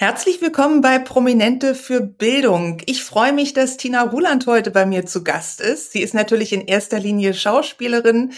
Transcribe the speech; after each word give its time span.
Herzlich 0.00 0.40
willkommen 0.40 0.80
bei 0.80 0.98
Prominente 0.98 1.74
für 1.74 2.00
Bildung. 2.00 2.80
Ich 2.86 3.04
freue 3.04 3.34
mich, 3.34 3.52
dass 3.52 3.76
Tina 3.76 4.00
Ruland 4.00 4.46
heute 4.46 4.70
bei 4.70 4.86
mir 4.86 5.04
zu 5.04 5.22
Gast 5.22 5.60
ist. 5.60 5.92
Sie 5.92 6.00
ist 6.00 6.14
natürlich 6.14 6.54
in 6.54 6.66
erster 6.66 6.98
Linie 6.98 7.34
Schauspielerin, 7.34 8.32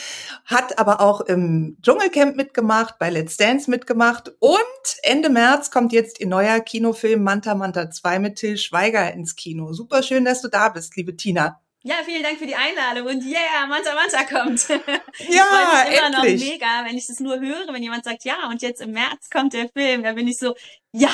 hat 0.45 0.81
aber 0.81 1.01
auch 1.01 1.21
im 1.21 1.77
Dschungelcamp 1.81 2.35
mitgemacht, 2.35 2.99
bei 2.99 3.11
Let's 3.11 3.37
Dance 3.37 3.71
mitgemacht 3.71 4.33
und 4.41 4.59
Ende 5.05 5.31
März 5.31 5.71
kommt 5.71 5.93
jetzt 5.93 6.19
ihr 6.19 6.27
neuer 6.27 6.59
Kinofilm 6.59 7.23
Manta 7.23 7.55
Manta 7.55 7.93
2 7.93 8.19
mit 8.19 8.35
Till 8.41 8.59
Schweiger 8.59 9.13
ins 9.13 9.37
Kino. 9.37 9.73
Super 9.73 10.03
schön, 10.03 10.25
dass 10.25 10.43
du 10.43 10.49
da 10.49 10.69
bist, 10.69 10.97
liebe 10.97 11.15
Tina. 11.15 11.61
Ja, 11.85 11.95
vielen 12.05 12.25
Dank 12.25 12.39
für 12.39 12.47
die 12.47 12.57
Einladung 12.57 13.07
und 13.07 13.25
yeah, 13.25 13.67
Manta 13.69 13.95
Manta 13.95 14.25
kommt. 14.25 14.69
ich 15.21 15.29
ja, 15.29 15.45
freue 15.45 15.85
mich 15.85 15.97
immer 15.97 16.07
endlich. 16.17 16.43
noch 16.43 16.51
mega, 16.51 16.85
wenn 16.89 16.99
ich 16.99 17.07
das 17.07 17.21
nur 17.21 17.39
höre, 17.39 17.73
wenn 17.73 17.85
jemand 17.85 18.05
sagt, 18.05 18.25
ja, 18.25 18.49
und 18.49 18.63
jetzt 18.63 18.81
im 18.81 18.91
März 18.91 19.31
kommt 19.31 19.53
der 19.53 19.69
Film, 19.69 20.03
da 20.03 20.13
bin 20.15 20.27
ich 20.27 20.39
so, 20.39 20.57
ja, 20.91 21.11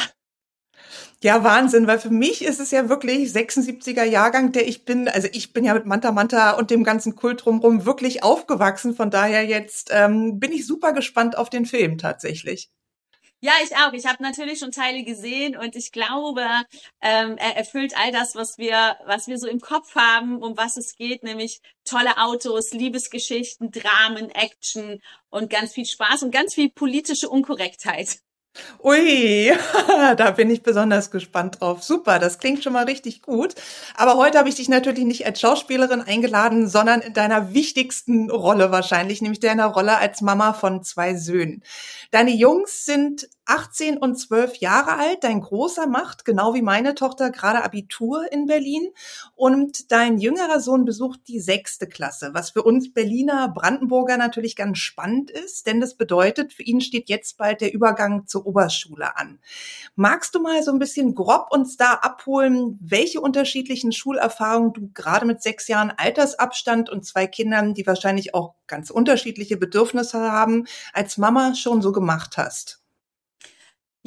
ja, 1.22 1.42
Wahnsinn, 1.42 1.88
weil 1.88 1.98
für 1.98 2.10
mich 2.10 2.44
ist 2.44 2.60
es 2.60 2.70
ja 2.70 2.88
wirklich 2.88 3.30
76er 3.30 4.04
Jahrgang, 4.04 4.52
der 4.52 4.68
ich 4.68 4.84
bin. 4.84 5.08
Also 5.08 5.28
ich 5.32 5.52
bin 5.52 5.64
ja 5.64 5.74
mit 5.74 5.84
Manta 5.84 6.12
Manta 6.12 6.52
und 6.52 6.70
dem 6.70 6.84
ganzen 6.84 7.16
Kult 7.16 7.44
drumherum 7.44 7.84
wirklich 7.84 8.22
aufgewachsen. 8.22 8.94
Von 8.94 9.10
daher 9.10 9.44
jetzt 9.44 9.90
ähm, 9.92 10.38
bin 10.38 10.52
ich 10.52 10.66
super 10.66 10.92
gespannt 10.92 11.36
auf 11.36 11.50
den 11.50 11.66
Film 11.66 11.98
tatsächlich. 11.98 12.70
Ja, 13.40 13.52
ich 13.62 13.74
auch. 13.76 13.92
Ich 13.92 14.06
habe 14.06 14.22
natürlich 14.22 14.58
schon 14.58 14.72
Teile 14.72 15.04
gesehen 15.04 15.56
und 15.56 15.76
ich 15.76 15.92
glaube, 15.92 16.44
ähm, 17.00 17.36
er 17.38 17.56
erfüllt 17.56 17.96
all 17.96 18.10
das, 18.10 18.34
was 18.34 18.58
wir, 18.58 18.96
was 19.06 19.28
wir 19.28 19.38
so 19.38 19.46
im 19.46 19.60
Kopf 19.60 19.94
haben, 19.94 20.42
um 20.42 20.56
was 20.56 20.76
es 20.76 20.96
geht, 20.96 21.22
nämlich 21.22 21.60
tolle 21.84 22.18
Autos, 22.18 22.72
Liebesgeschichten, 22.72 23.70
Dramen, 23.70 24.30
Action 24.30 25.00
und 25.30 25.50
ganz 25.50 25.72
viel 25.72 25.86
Spaß 25.86 26.24
und 26.24 26.32
ganz 26.32 26.54
viel 26.54 26.70
politische 26.70 27.28
Unkorrektheit. 27.28 28.18
Ui, 28.82 29.52
da 30.16 30.30
bin 30.32 30.50
ich 30.50 30.62
besonders 30.62 31.10
gespannt 31.10 31.60
drauf. 31.60 31.82
Super, 31.82 32.18
das 32.18 32.38
klingt 32.38 32.62
schon 32.62 32.72
mal 32.72 32.84
richtig 32.84 33.22
gut. 33.22 33.54
Aber 33.96 34.16
heute 34.16 34.38
habe 34.38 34.48
ich 34.48 34.54
dich 34.54 34.68
natürlich 34.68 35.04
nicht 35.04 35.26
als 35.26 35.40
Schauspielerin 35.40 36.02
eingeladen, 36.02 36.68
sondern 36.68 37.00
in 37.00 37.14
deiner 37.14 37.54
wichtigsten 37.54 38.30
Rolle 38.30 38.70
wahrscheinlich, 38.70 39.22
nämlich 39.22 39.40
deiner 39.40 39.66
Rolle 39.66 39.98
als 39.98 40.20
Mama 40.20 40.52
von 40.52 40.82
zwei 40.82 41.14
Söhnen. 41.16 41.62
Deine 42.10 42.30
Jungs 42.30 42.84
sind 42.84 43.28
18 43.48 43.96
und 43.96 44.16
12 44.16 44.56
Jahre 44.56 44.98
alt. 44.98 45.24
Dein 45.24 45.40
Großer 45.40 45.86
macht, 45.86 46.24
genau 46.24 46.54
wie 46.54 46.62
meine 46.62 46.94
Tochter, 46.94 47.30
gerade 47.30 47.64
Abitur 47.64 48.30
in 48.30 48.46
Berlin. 48.46 48.90
Und 49.34 49.90
dein 49.90 50.18
jüngerer 50.18 50.60
Sohn 50.60 50.84
besucht 50.84 51.20
die 51.28 51.40
sechste 51.40 51.88
Klasse, 51.88 52.30
was 52.34 52.50
für 52.50 52.62
uns 52.62 52.92
Berliner 52.92 53.48
Brandenburger 53.48 54.18
natürlich 54.18 54.54
ganz 54.54 54.78
spannend 54.78 55.30
ist, 55.30 55.66
denn 55.66 55.80
das 55.80 55.94
bedeutet, 55.94 56.52
für 56.52 56.62
ihn 56.62 56.80
steht 56.80 57.08
jetzt 57.08 57.38
bald 57.38 57.62
der 57.62 57.72
Übergang 57.72 58.26
zur 58.26 58.44
Oberschule 58.48 59.16
an. 59.16 59.38
Magst 59.94 60.34
du 60.34 60.40
mal 60.40 60.62
so 60.62 60.72
ein 60.72 60.78
bisschen 60.78 61.14
grob 61.14 61.48
uns 61.50 61.76
da 61.76 61.92
abholen, 61.92 62.78
welche 62.80 63.20
unterschiedlichen 63.20 63.92
Schulerfahrungen 63.92 64.72
du 64.72 64.90
gerade 64.94 65.26
mit 65.26 65.42
sechs 65.42 65.68
Jahren 65.68 65.92
Altersabstand 65.94 66.88
und 66.88 67.04
zwei 67.04 67.26
Kindern, 67.26 67.74
die 67.74 67.86
wahrscheinlich 67.86 68.34
auch 68.34 68.54
ganz 68.66 68.90
unterschiedliche 68.90 69.58
Bedürfnisse 69.58 70.32
haben, 70.32 70.66
als 70.94 71.18
Mama 71.18 71.54
schon 71.54 71.82
so 71.82 71.92
gemacht 71.92 72.38
hast? 72.38 72.80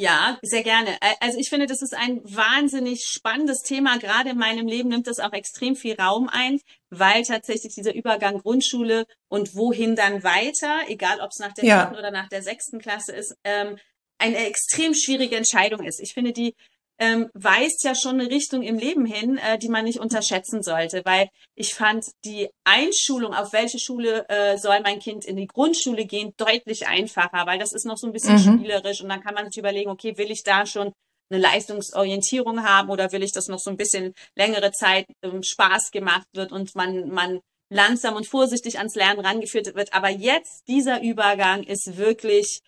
Ja, 0.02 0.40
sehr 0.42 0.64
gerne. 0.64 0.98
Also 1.20 1.38
ich 1.38 1.50
finde, 1.50 1.68
das 1.68 1.82
ist 1.82 1.94
ein 1.94 2.22
wahnsinnig 2.24 3.04
spannendes 3.06 3.62
Thema. 3.62 4.00
Gerade 4.00 4.32
in 4.32 4.38
meinem 4.38 4.66
Leben 4.66 4.90
nimmt 4.90 5.06
das 5.06 5.20
auch 5.20 5.34
extrem 5.34 5.76
viel 5.76 5.94
Raum 5.94 6.30
ein, 6.32 6.60
weil 6.90 7.24
tatsächlich 7.24 7.76
dieser 7.76 7.94
Übergang 7.94 8.40
Grundschule 8.40 9.06
und 9.28 9.56
wohin 9.56 9.96
dann 9.96 10.24
weiter, 10.24 10.80
egal 10.88 11.20
ob 11.20 11.32
es 11.32 11.40
nach 11.40 11.54
der 11.54 11.66
ja. 11.66 11.92
oder 11.92 12.10
nach 12.10 12.30
der 12.30 12.42
sechsten 12.42 12.80
Klasse 12.80 13.12
ist, 13.12 13.36
ähm, 13.44 13.78
eine 14.22 14.46
extrem 14.46 14.94
schwierige 14.94 15.36
Entscheidung 15.36 15.84
ist. 15.84 16.00
Ich 16.00 16.14
finde, 16.14 16.32
die 16.32 16.56
ähm, 17.02 17.30
weist 17.34 17.84
ja 17.84 17.96
schon 17.96 18.20
eine 18.20 18.30
Richtung 18.30 18.62
im 18.62 18.78
Leben 18.78 19.06
hin, 19.06 19.40
äh, 19.40 19.58
die 19.58 19.70
man 19.70 19.86
nicht 19.86 20.00
unterschätzen 20.00 20.62
sollte, 20.62 21.02
weil 21.04 21.30
ich 21.56 21.74
fand 21.74 22.06
die 22.26 22.48
Einschulung, 22.64 23.34
auf 23.34 23.54
welche 23.54 23.80
Schule 23.80 24.30
äh, 24.30 24.56
soll 24.58 24.82
mein 24.82 25.00
Kind 25.00 25.26
in 25.26 25.36
die 25.36 25.48
Grundschule 25.48 26.06
gehen, 26.06 26.34
deutlich 26.38 26.88
einfacher, 26.88 27.48
weil 27.48 27.58
das 27.58 27.74
ist 27.74 27.86
noch 27.86 27.98
so 27.98 28.06
ein 28.06 28.14
bisschen 28.14 28.36
mhm. 28.36 28.60
spielerisch 28.60 29.02
und 29.02 29.10
dann 29.10 29.22
kann 29.22 29.34
man 29.34 29.46
sich 29.46 29.58
überlegen, 29.58 29.90
okay, 29.90 30.16
will 30.20 30.30
ich 30.30 30.44
da 30.44 30.68
schon 30.68 30.94
eine 31.32 31.42
Leistungsorientierung 31.42 32.64
haben 32.64 32.90
oder 32.90 33.12
will 33.12 33.24
ich, 33.24 33.32
dass 33.32 33.48
noch 33.48 33.60
so 33.60 33.72
ein 33.72 33.78
bisschen 33.78 34.14
längere 34.36 34.72
Zeit 34.72 35.08
ähm, 35.24 35.42
Spaß 35.42 35.90
gemacht 35.90 36.28
wird 36.34 36.52
und 36.52 36.76
man, 36.76 37.10
man 37.10 37.40
langsam 37.72 38.16
und 38.16 38.28
vorsichtig 38.28 38.78
ans 38.78 38.94
Lernen 38.94 39.22
rangeführt 39.22 39.74
wird. 39.74 39.94
Aber 39.94 40.10
jetzt, 40.10 40.68
dieser 40.68 41.02
Übergang 41.02 41.64
ist 41.64 41.98
wirklich 41.98 42.62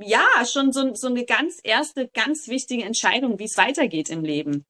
ja, 0.00 0.44
schon 0.44 0.72
so, 0.72 0.94
so 0.94 1.08
eine 1.08 1.24
ganz 1.24 1.58
erste, 1.62 2.08
ganz 2.08 2.48
wichtige 2.48 2.84
Entscheidung, 2.84 3.38
wie 3.38 3.44
es 3.44 3.56
weitergeht 3.56 4.10
im 4.10 4.24
Leben. 4.24 4.66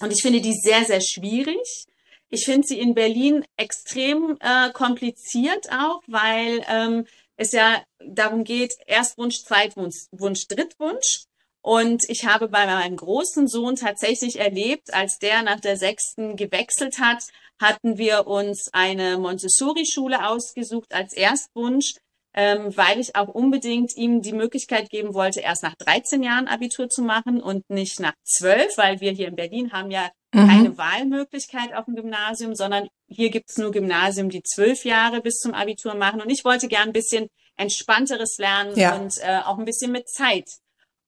Und 0.00 0.12
ich 0.12 0.22
finde 0.22 0.40
die 0.40 0.54
sehr, 0.54 0.84
sehr 0.84 1.00
schwierig. 1.00 1.86
Ich 2.28 2.44
finde 2.44 2.66
sie 2.66 2.78
in 2.78 2.94
Berlin 2.94 3.44
extrem 3.56 4.36
äh, 4.40 4.70
kompliziert 4.72 5.70
auch, 5.72 6.02
weil 6.06 6.62
ähm, 6.68 7.06
es 7.36 7.52
ja 7.52 7.82
darum 7.98 8.44
geht, 8.44 8.74
Erstwunsch, 8.86 9.42
Zweitwunsch, 9.44 10.06
Wunsch, 10.12 10.46
Drittwunsch. 10.46 11.24
Und 11.62 12.04
ich 12.08 12.24
habe 12.24 12.48
bei 12.48 12.66
meinem 12.66 12.96
großen 12.96 13.48
Sohn 13.48 13.76
tatsächlich 13.76 14.38
erlebt, 14.38 14.92
als 14.92 15.18
der 15.18 15.42
nach 15.42 15.60
der 15.60 15.76
sechsten 15.76 16.36
gewechselt 16.36 16.98
hat, 16.98 17.24
hatten 17.60 17.98
wir 17.98 18.26
uns 18.26 18.68
eine 18.72 19.18
Montessori-Schule 19.18 20.28
ausgesucht 20.28 20.92
als 20.92 21.14
Erstwunsch 21.14 21.94
ähm, 22.34 22.76
weil 22.76 23.00
ich 23.00 23.16
auch 23.16 23.28
unbedingt 23.28 23.96
ihm 23.96 24.22
die 24.22 24.32
Möglichkeit 24.32 24.90
geben 24.90 25.14
wollte, 25.14 25.40
erst 25.40 25.62
nach 25.62 25.74
13 25.76 26.22
Jahren 26.22 26.48
Abitur 26.48 26.88
zu 26.88 27.02
machen 27.02 27.42
und 27.42 27.68
nicht 27.70 28.00
nach 28.00 28.14
12, 28.24 28.76
weil 28.76 29.00
wir 29.00 29.12
hier 29.12 29.28
in 29.28 29.36
Berlin 29.36 29.72
haben 29.72 29.90
ja 29.90 30.10
mhm. 30.32 30.48
keine 30.48 30.78
Wahlmöglichkeit 30.78 31.74
auf 31.74 31.86
dem 31.86 31.96
Gymnasium, 31.96 32.54
sondern 32.54 32.88
hier 33.08 33.30
gibt 33.30 33.50
es 33.50 33.58
nur 33.58 33.72
Gymnasium, 33.72 34.28
die 34.28 34.42
zwölf 34.42 34.84
Jahre 34.84 35.20
bis 35.20 35.38
zum 35.38 35.54
Abitur 35.54 35.94
machen. 35.94 36.20
Und 36.20 36.30
ich 36.30 36.44
wollte 36.44 36.68
gern 36.68 36.88
ein 36.88 36.92
bisschen 36.92 37.28
entspannteres 37.56 38.38
lernen 38.38 38.76
ja. 38.76 38.96
und 38.96 39.18
äh, 39.18 39.40
auch 39.44 39.58
ein 39.58 39.64
bisschen 39.64 39.90
mit 39.90 40.08
Zeit. 40.08 40.48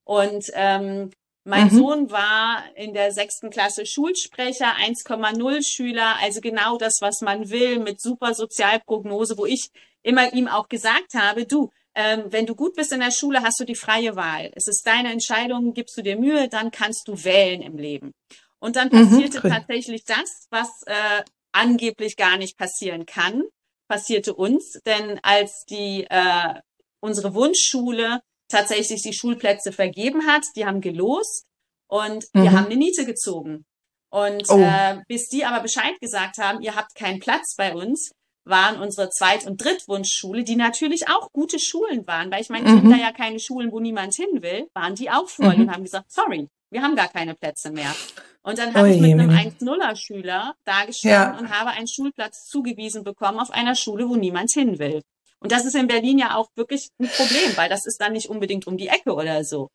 Und 0.05 0.51
ähm, 0.55 1.11
mein 1.45 1.69
mhm. 1.73 1.77
Sohn 1.77 2.11
war 2.11 2.65
in 2.77 2.93
der 2.93 3.13
sechsten 3.13 3.51
Klasse 3.51 3.87
Schulsprecher, 3.87 4.75
1,0 4.77 5.67
Schüler, 5.67 6.17
also 6.21 6.41
genau 6.41 6.77
das, 6.77 7.01
was 7.01 7.23
man 7.23 7.51
will, 7.51 7.79
mit 7.79 8.01
super 8.01 8.35
Sozialprognose, 8.35 9.39
wo 9.39 9.47
ich 9.47 9.71
immer 10.03 10.33
ihm 10.33 10.49
auch 10.49 10.69
gesagt 10.69 11.15
habe, 11.15 11.47
du, 11.47 11.71
ähm, 11.95 12.25
wenn 12.31 12.47
du 12.47 12.55
gut 12.55 12.75
bist 12.77 12.93
in 12.93 13.01
der 13.01 13.11
Schule, 13.11 13.43
hast 13.43 13.59
du 13.59 13.65
die 13.65 13.75
freie 13.75 14.17
Wahl. 14.17 14.51
Es 14.55 14.67
ist 14.67 14.87
deine 14.87 15.13
Entscheidung, 15.13 15.73
gibst 15.73 15.97
du 15.97 16.03
dir 16.03 16.17
Mühe, 16.17 16.49
dann 16.49 16.71
kannst 16.71 17.09
du 17.09 17.25
wählen 17.25 17.63
im 17.63 17.79
Leben. 17.79 18.13
Und 18.59 18.77
dann 18.77 18.89
mhm, 18.89 19.09
passierte 19.09 19.47
mhm, 19.47 19.51
tatsächlich 19.51 20.05
das, 20.05 20.47
was 20.51 20.83
äh, 20.87 21.23
angeblich 21.53 22.17
gar 22.17 22.37
nicht 22.37 22.59
passieren 22.59 23.07
kann, 23.07 23.43
passierte 23.89 24.35
uns. 24.35 24.79
Denn 24.85 25.19
als 25.23 25.65
die 25.65 26.07
äh, 26.09 26.55
unsere 27.01 27.35
Wunschschule 27.35 28.21
tatsächlich 28.51 29.03
die 29.03 29.13
Schulplätze 29.13 29.73
vergeben 29.73 30.27
hat, 30.27 30.45
die 30.57 30.67
haben 30.67 30.81
gelost 30.81 31.47
und 31.89 32.27
mhm. 32.33 32.43
wir 32.43 32.53
haben 32.53 32.67
eine 32.67 32.77
Niete 32.77 33.05
gezogen. 33.05 33.65
Und 34.11 34.45
oh. 34.49 34.59
äh, 34.59 35.01
bis 35.07 35.29
die 35.29 35.45
aber 35.45 35.61
Bescheid 35.61 35.99
gesagt 36.01 36.39
haben, 36.39 36.61
ihr 36.61 36.75
habt 36.75 36.95
keinen 36.95 37.21
Platz 37.21 37.55
bei 37.57 37.75
uns, 37.75 38.11
waren 38.45 38.81
unsere 38.81 39.11
Zweit- 39.11 39.47
und 39.47 39.63
Drittwunschschule, 39.63 40.43
die 40.43 40.57
natürlich 40.57 41.09
auch 41.09 41.31
gute 41.33 41.59
Schulen 41.59 42.07
waren, 42.07 42.31
weil 42.31 42.43
ich 42.43 42.49
meine, 42.49 42.69
mhm. 42.69 42.91
sind 42.91 43.01
ja 43.01 43.13
keine 43.13 43.39
Schulen, 43.39 43.71
wo 43.71 43.79
niemand 43.79 44.15
hin 44.15 44.43
will, 44.43 44.69
waren 44.75 44.95
die 44.95 45.11
auch 45.11 45.29
voll 45.29 45.55
mhm. 45.55 45.63
und 45.63 45.73
haben 45.73 45.85
gesagt, 45.85 46.11
sorry, 46.11 46.49
wir 46.71 46.83
haben 46.83 46.97
gar 46.97 47.09
keine 47.09 47.35
Plätze 47.35 47.71
mehr. 47.71 47.95
Und 48.43 48.59
dann 48.59 48.75
habe 48.75 48.91
ich 48.91 49.01
mit 49.01 49.13
einem 49.13 49.31
1-0er-Schüler 49.31 50.55
da 50.65 50.85
gestanden 50.87 51.35
ja. 51.35 51.39
und 51.39 51.51
habe 51.51 51.71
einen 51.71 51.89
Schulplatz 51.89 52.47
zugewiesen 52.47 53.05
bekommen 53.05 53.39
auf 53.39 53.51
einer 53.51 53.75
Schule, 53.75 54.09
wo 54.09 54.17
niemand 54.17 54.51
hin 54.51 54.79
will. 54.79 55.03
Und 55.41 55.53
das 55.53 55.65
ist 55.65 55.75
in 55.75 55.87
Berlin 55.87 56.19
ja 56.19 56.37
auch 56.37 56.49
wirklich 56.55 56.91
ein 56.99 57.09
Problem, 57.09 57.57
weil 57.57 57.69
das 57.69 57.87
ist 57.87 58.01
dann 58.01 58.13
nicht 58.13 58.29
unbedingt 58.29 58.67
um 58.67 58.77
die 58.77 58.89
Ecke 58.89 59.15
oder 59.15 59.43
so. 59.45 59.71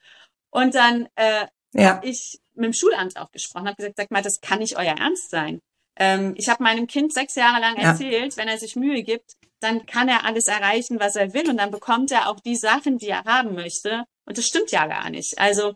Und 0.51 0.75
dann 0.75 1.07
äh, 1.15 1.47
ja. 1.73 1.95
habe 1.95 2.07
ich 2.07 2.39
mit 2.53 2.65
dem 2.65 2.73
Schulamt 2.73 3.17
auch 3.17 3.31
gesprochen, 3.31 3.67
habe 3.67 3.75
gesagt, 3.75 3.97
sag 3.97 4.11
mal, 4.11 4.21
das 4.21 4.39
kann 4.41 4.59
nicht 4.59 4.77
euer 4.77 4.95
Ernst 4.97 5.29
sein. 5.29 5.59
Ähm, 5.97 6.33
ich 6.37 6.49
habe 6.49 6.63
meinem 6.63 6.87
Kind 6.87 7.13
sechs 7.13 7.35
Jahre 7.35 7.59
lang 7.59 7.77
erzählt, 7.77 8.33
ja. 8.33 8.37
wenn 8.37 8.47
er 8.47 8.57
sich 8.57 8.75
Mühe 8.75 9.03
gibt, 9.03 9.33
dann 9.59 9.85
kann 9.85 10.09
er 10.09 10.25
alles 10.25 10.47
erreichen, 10.47 10.99
was 10.99 11.15
er 11.15 11.33
will 11.33 11.49
und 11.49 11.57
dann 11.57 11.71
bekommt 11.71 12.11
er 12.11 12.29
auch 12.29 12.39
die 12.39 12.55
Sachen, 12.55 12.97
die 12.97 13.09
er 13.09 13.23
haben 13.23 13.55
möchte. 13.55 14.03
Und 14.25 14.37
das 14.37 14.45
stimmt 14.45 14.71
ja 14.71 14.87
gar 14.87 15.09
nicht. 15.09 15.39
Also 15.39 15.73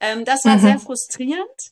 ähm, 0.00 0.24
das 0.24 0.44
war 0.44 0.56
mhm. 0.56 0.60
sehr 0.60 0.78
frustrierend. 0.78 1.71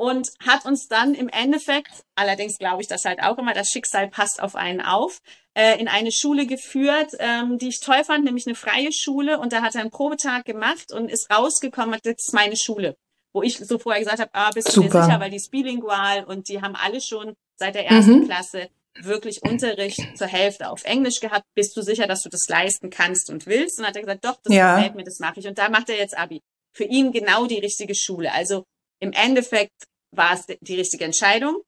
Und 0.00 0.30
hat 0.42 0.64
uns 0.64 0.88
dann 0.88 1.14
im 1.14 1.28
Endeffekt, 1.28 1.92
allerdings 2.14 2.56
glaube 2.56 2.80
ich 2.80 2.88
das 2.88 3.04
halt 3.04 3.22
auch 3.22 3.36
immer, 3.36 3.52
das 3.52 3.68
Schicksal 3.68 4.08
passt 4.08 4.42
auf 4.42 4.56
einen 4.56 4.80
auf, 4.80 5.20
äh, 5.52 5.78
in 5.78 5.88
eine 5.88 6.10
Schule 6.10 6.46
geführt, 6.46 7.12
ähm, 7.18 7.58
die 7.58 7.68
ich 7.68 7.80
toll 7.80 8.02
fand, 8.02 8.24
nämlich 8.24 8.46
eine 8.46 8.54
freie 8.54 8.92
Schule. 8.92 9.38
Und 9.38 9.52
da 9.52 9.60
hat 9.60 9.74
er 9.74 9.82
einen 9.82 9.90
Probetag 9.90 10.46
gemacht 10.46 10.90
und 10.90 11.10
ist 11.10 11.30
rausgekommen, 11.30 12.00
das 12.02 12.14
ist 12.16 12.32
meine 12.32 12.56
Schule. 12.56 12.96
Wo 13.34 13.42
ich 13.42 13.58
so 13.58 13.78
vorher 13.78 14.00
gesagt 14.02 14.20
habe, 14.20 14.30
ah, 14.32 14.50
bist 14.54 14.74
du 14.74 14.80
dir 14.80 14.90
sicher, 14.90 15.20
weil 15.20 15.28
die 15.28 15.36
ist 15.36 15.50
bilingual 15.50 16.24
und 16.24 16.48
die 16.48 16.62
haben 16.62 16.76
alle 16.76 17.02
schon 17.02 17.34
seit 17.56 17.74
der 17.74 17.86
ersten 17.86 18.20
mhm. 18.20 18.24
Klasse 18.24 18.70
wirklich 18.94 19.42
Unterricht 19.42 20.00
zur 20.16 20.28
Hälfte 20.28 20.70
auf 20.70 20.84
Englisch 20.84 21.20
gehabt. 21.20 21.44
Bist 21.54 21.76
du 21.76 21.82
sicher, 21.82 22.06
dass 22.06 22.22
du 22.22 22.30
das 22.30 22.48
leisten 22.48 22.88
kannst 22.88 23.28
und 23.28 23.46
willst? 23.46 23.78
Und 23.78 23.86
hat 23.86 23.96
er 23.96 24.02
gesagt, 24.02 24.24
doch, 24.24 24.38
das 24.44 24.54
ja. 24.54 24.76
gefällt 24.76 24.94
mir, 24.94 25.04
das 25.04 25.18
mache 25.18 25.40
ich. 25.40 25.46
Und 25.46 25.58
da 25.58 25.68
macht 25.68 25.90
er 25.90 25.98
jetzt 25.98 26.16
Abi. 26.16 26.40
Für 26.74 26.84
ihn 26.84 27.12
genau 27.12 27.44
die 27.44 27.58
richtige 27.58 27.94
Schule. 27.94 28.32
Also 28.32 28.64
im 29.00 29.12
Endeffekt 29.12 29.86
war 30.12 30.34
es 30.34 30.46
die 30.46 30.76
richtige 30.76 31.04
Entscheidung. 31.04 31.62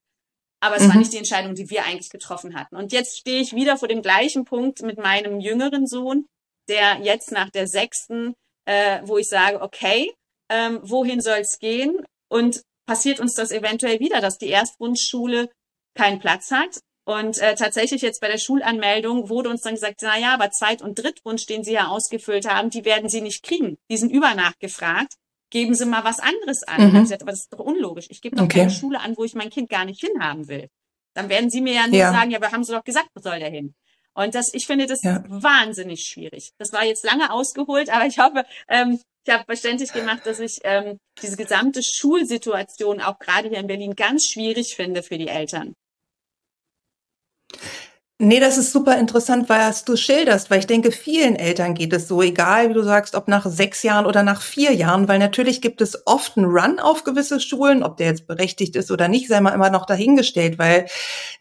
Aber 0.60 0.76
es 0.76 0.84
mhm. 0.84 0.88
war 0.90 0.96
nicht 0.96 1.12
die 1.12 1.18
Entscheidung, 1.18 1.56
die 1.56 1.70
wir 1.70 1.84
eigentlich 1.84 2.10
getroffen 2.10 2.54
hatten. 2.54 2.76
Und 2.76 2.92
jetzt 2.92 3.18
stehe 3.18 3.40
ich 3.40 3.52
wieder 3.52 3.76
vor 3.76 3.88
dem 3.88 4.00
gleichen 4.00 4.44
Punkt 4.44 4.82
mit 4.82 4.96
meinem 4.96 5.40
jüngeren 5.40 5.86
Sohn, 5.88 6.26
der 6.68 7.00
jetzt 7.02 7.32
nach 7.32 7.50
der 7.50 7.66
sechsten, 7.66 8.34
äh, 8.64 9.00
wo 9.04 9.18
ich 9.18 9.28
sage, 9.28 9.60
okay, 9.60 10.12
ähm, 10.48 10.78
wohin 10.82 11.20
soll 11.20 11.38
es 11.38 11.58
gehen? 11.58 12.04
Und 12.30 12.62
passiert 12.86 13.18
uns 13.18 13.34
das 13.34 13.50
eventuell 13.50 13.98
wieder, 13.98 14.20
dass 14.20 14.38
die 14.38 14.48
Erstwunschschule 14.48 15.50
keinen 15.96 16.20
Platz 16.20 16.52
hat. 16.52 16.78
Und 17.04 17.38
äh, 17.38 17.56
tatsächlich 17.56 18.00
jetzt 18.00 18.20
bei 18.20 18.28
der 18.28 18.38
Schulanmeldung 18.38 19.28
wurde 19.28 19.50
uns 19.50 19.62
dann 19.62 19.74
gesagt, 19.74 20.00
na 20.02 20.16
ja, 20.16 20.34
aber 20.34 20.52
Zweit- 20.52 20.82
und 20.82 20.96
Drittwunsch, 20.96 21.46
den 21.46 21.64
Sie 21.64 21.72
ja 21.72 21.88
ausgefüllt 21.88 22.48
haben, 22.48 22.70
die 22.70 22.84
werden 22.84 23.08
Sie 23.08 23.20
nicht 23.20 23.42
kriegen. 23.42 23.78
Die 23.90 23.96
sind 23.96 24.12
übernachgefragt 24.12 25.14
geben 25.52 25.74
Sie 25.74 25.86
mal 25.86 26.02
was 26.02 26.18
anderes 26.18 26.64
an. 26.64 26.90
Mhm. 26.90 26.96
Ich 26.96 27.02
gesagt, 27.02 27.22
aber 27.22 27.30
das 27.30 27.42
ist 27.42 27.52
doch 27.52 27.60
unlogisch. 27.60 28.06
Ich 28.08 28.20
gebe 28.20 28.34
doch 28.34 28.44
okay. 28.44 28.60
keine 28.60 28.70
Schule 28.70 28.98
an, 28.98 29.16
wo 29.16 29.24
ich 29.24 29.34
mein 29.34 29.50
Kind 29.50 29.68
gar 29.70 29.84
nicht 29.84 30.00
hinhaben 30.00 30.48
will. 30.48 30.68
Dann 31.14 31.28
werden 31.28 31.50
Sie 31.50 31.60
mir 31.60 31.74
ja 31.74 31.86
nur 31.86 31.96
ja. 31.96 32.10
sagen, 32.10 32.30
ja, 32.30 32.38
aber 32.38 32.50
haben 32.50 32.64
Sie 32.64 32.72
doch 32.72 32.82
gesagt, 32.82 33.10
wo 33.14 33.20
soll 33.20 33.38
der 33.38 33.50
hin? 33.50 33.74
Und 34.14 34.34
das, 34.34 34.52
ich 34.52 34.66
finde 34.66 34.86
das 34.86 35.02
ja. 35.02 35.22
wahnsinnig 35.28 36.04
schwierig. 36.04 36.52
Das 36.58 36.72
war 36.72 36.84
jetzt 36.84 37.04
lange 37.04 37.30
ausgeholt, 37.32 37.90
aber 37.90 38.06
ich 38.06 38.18
hoffe, 38.18 38.44
ähm, 38.68 39.00
ich 39.24 39.32
habe 39.32 39.44
verständlich 39.44 39.92
gemacht, 39.92 40.22
dass 40.24 40.40
ich 40.40 40.58
ähm, 40.64 40.98
diese 41.22 41.36
gesamte 41.36 41.82
Schulsituation 41.82 43.00
auch 43.00 43.18
gerade 43.18 43.48
hier 43.48 43.58
in 43.58 43.68
Berlin 43.68 43.94
ganz 43.94 44.26
schwierig 44.26 44.74
finde 44.74 45.02
für 45.02 45.16
die 45.16 45.28
Eltern. 45.28 45.74
Nee, 48.24 48.38
das 48.38 48.56
ist 48.56 48.70
super 48.70 48.98
interessant, 48.98 49.48
was 49.48 49.84
du 49.84 49.96
schilderst, 49.96 50.48
weil 50.48 50.60
ich 50.60 50.68
denke, 50.68 50.92
vielen 50.92 51.34
Eltern 51.34 51.74
geht 51.74 51.92
es 51.92 52.06
so, 52.06 52.22
egal 52.22 52.68
wie 52.68 52.72
du 52.72 52.84
sagst, 52.84 53.16
ob 53.16 53.26
nach 53.26 53.44
sechs 53.46 53.82
Jahren 53.82 54.06
oder 54.06 54.22
nach 54.22 54.42
vier 54.42 54.72
Jahren, 54.72 55.08
weil 55.08 55.18
natürlich 55.18 55.60
gibt 55.60 55.80
es 55.80 56.06
oft 56.06 56.36
einen 56.36 56.46
Run 56.46 56.78
auf 56.78 57.02
gewisse 57.02 57.40
Schulen, 57.40 57.82
ob 57.82 57.96
der 57.96 58.06
jetzt 58.06 58.28
berechtigt 58.28 58.76
ist 58.76 58.92
oder 58.92 59.08
nicht, 59.08 59.26
sei 59.26 59.40
mal 59.40 59.50
immer 59.50 59.70
noch 59.70 59.86
dahingestellt, 59.86 60.56
weil 60.56 60.86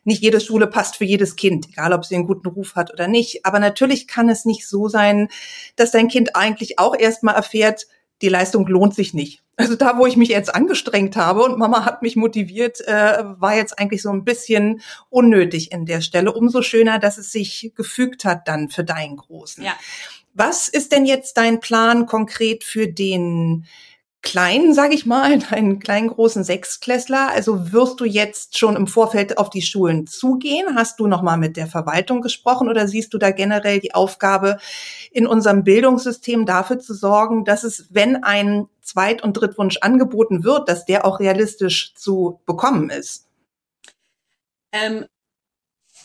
nicht 0.06 0.24
jede 0.24 0.40
Schule 0.42 0.66
passt 0.66 0.96
für 0.96 1.06
jedes 1.06 1.36
Kind, 1.36 1.68
egal 1.70 1.94
ob 1.94 2.04
sie 2.04 2.16
einen 2.16 2.26
guten 2.26 2.48
Ruf 2.48 2.74
hat 2.74 2.92
oder 2.92 3.08
nicht. 3.08 3.46
Aber 3.46 3.60
natürlich 3.60 4.08
kann 4.08 4.28
es 4.28 4.46
nicht 4.46 4.68
so 4.68 4.88
sein, 4.88 5.28
dass 5.76 5.92
dein 5.92 6.08
Kind 6.08 6.36
eigentlich 6.36 6.80
auch 6.80 6.96
erstmal 6.98 7.36
erfährt, 7.36 7.86
die 8.24 8.30
Leistung 8.30 8.66
lohnt 8.66 8.96
sich 8.96 9.14
nicht. 9.14 9.41
Also 9.58 9.76
da, 9.76 9.98
wo 9.98 10.06
ich 10.06 10.18
mich 10.18 10.30
jetzt 10.30 10.54
angestrengt 10.56 11.16
habe 11.18 11.44
und 11.44 11.60
Mama 11.60 11.86
hat 11.86 12.02
mich 12.02 12.16
motiviert, 12.16 12.82
äh, 12.88 13.24
war 13.38 13.56
jetzt 13.56 13.78
eigentlich 13.78 14.02
so 14.02 14.10
ein 14.10 14.24
bisschen 14.24 14.82
unnötig 15.10 15.72
in 15.72 15.86
der 15.86 16.02
Stelle. 16.02 16.34
Umso 16.34 16.62
schöner, 16.62 17.00
dass 17.00 17.18
es 17.18 17.32
sich 17.32 17.74
gefügt 17.76 18.26
hat 18.26 18.48
dann 18.48 18.70
für 18.70 18.84
deinen 18.84 19.18
Großen. 19.18 19.64
Ja. 19.64 19.74
Was 20.34 20.70
ist 20.70 20.94
denn 20.94 21.06
jetzt 21.06 21.38
dein 21.38 21.60
Plan 21.60 22.06
konkret 22.06 22.64
für 22.64 22.88
den 22.88 23.66
kleinen, 24.22 24.74
sage 24.74 24.94
ich 24.94 25.06
mal, 25.06 25.40
einen 25.52 25.80
kleinen 25.80 26.10
großen 26.10 26.44
Sechsklässler? 26.44 27.30
Also 27.30 27.72
wirst 27.72 28.00
du 28.00 28.06
jetzt 28.06 28.58
schon 28.58 28.76
im 28.76 28.88
Vorfeld 28.88 29.38
auf 29.38 29.50
die 29.50 29.62
Schulen 29.62 30.08
zugehen? 30.08 30.76
Hast 30.76 31.00
du 31.00 31.08
noch 31.08 31.22
mal 31.22 31.38
mit 31.38 31.58
der 31.58 31.68
Verwaltung 31.68 32.22
gesprochen 32.22 32.70
oder 32.70 32.88
siehst 32.88 33.14
du 33.14 33.18
da 33.18 33.32
generell 33.32 33.80
die 33.80 33.94
Aufgabe 33.94 34.58
in 35.12 35.28
unserem 35.28 35.64
Bildungssystem 35.64 36.46
dafür 36.46 36.80
zu 36.80 36.94
sorgen, 36.94 37.46
dass 37.46 37.64
es, 37.64 37.88
wenn 37.90 38.24
ein 38.24 38.68
Zweit- 38.82 39.24
und 39.24 39.34
Drittwunsch 39.34 39.78
angeboten 39.82 40.44
wird, 40.44 40.70
dass 40.70 40.86
der 40.86 41.06
auch 41.06 41.20
realistisch 41.20 41.94
zu 41.96 42.40
bekommen 42.46 42.90
ist? 42.90 43.28
Ähm, 44.72 45.06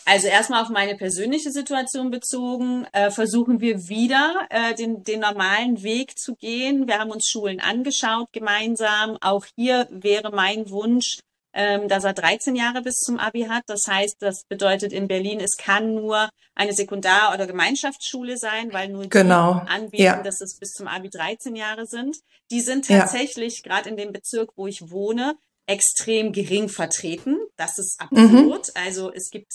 also 0.07 0.29
erstmal 0.29 0.63
auf 0.63 0.69
meine 0.69 0.97
persönliche 0.97 1.51
Situation 1.51 2.13
bezogen, 2.13 2.87
äh, 2.93 3.11
versuchen 3.11 3.61
wir 3.61 3.89
wieder 3.89 4.47
äh, 4.51 4.73
den, 4.75 5.03
den 5.03 5.19
normalen 5.19 5.83
Weg 5.83 6.17
zu 6.17 6.37
gehen. 6.37 6.87
Wir 6.87 7.01
haben 7.01 7.11
uns 7.11 7.27
Schulen 7.27 7.59
angeschaut 7.59 8.33
gemeinsam. 8.33 9.19
Auch 9.21 9.45
hier 9.57 9.89
wäre 9.91 10.31
mein 10.31 10.71
Wunsch, 10.71 11.19
ähm, 11.53 11.89
dass 11.89 12.05
er 12.05 12.13
13 12.13 12.55
Jahre 12.55 12.83
bis 12.83 13.01
zum 13.01 13.19
Abi 13.19 13.47
hat. 13.49 13.65
Das 13.67 13.89
heißt, 13.89 14.19
das 14.21 14.45
bedeutet 14.45 14.93
in 14.93 15.09
Berlin, 15.09 15.41
es 15.41 15.57
kann 15.57 15.97
nur 15.97 16.29
eine 16.55 16.73
Sekundar- 16.73 17.35
oder 17.35 17.49
Gemeinschaftsschule 17.49 18.37
sein, 18.37 18.73
weil 18.73 18.91
nur 18.91 19.09
genau. 19.09 19.63
die 19.65 19.69
anbieten, 19.69 20.03
ja. 20.05 20.23
dass 20.23 20.41
es 20.41 20.57
bis 20.57 20.71
zum 20.71 20.87
Abi 20.87 21.11
13 21.11 21.57
Jahre 21.57 21.85
sind. 21.85 22.17
Die 22.53 22.61
sind 22.61 22.87
tatsächlich 22.87 23.63
ja. 23.65 23.73
gerade 23.73 23.89
in 23.91 23.97
dem 23.97 24.13
Bezirk, 24.13 24.51
wo 24.55 24.69
ich 24.69 24.89
wohne, 24.89 25.35
extrem 25.67 26.33
gering 26.33 26.69
vertreten. 26.69 27.39
Das 27.57 27.77
ist 27.79 28.01
absurd. 28.01 28.69
Mhm. 28.69 28.83
Also 28.85 29.13
es 29.13 29.31
gibt 29.31 29.51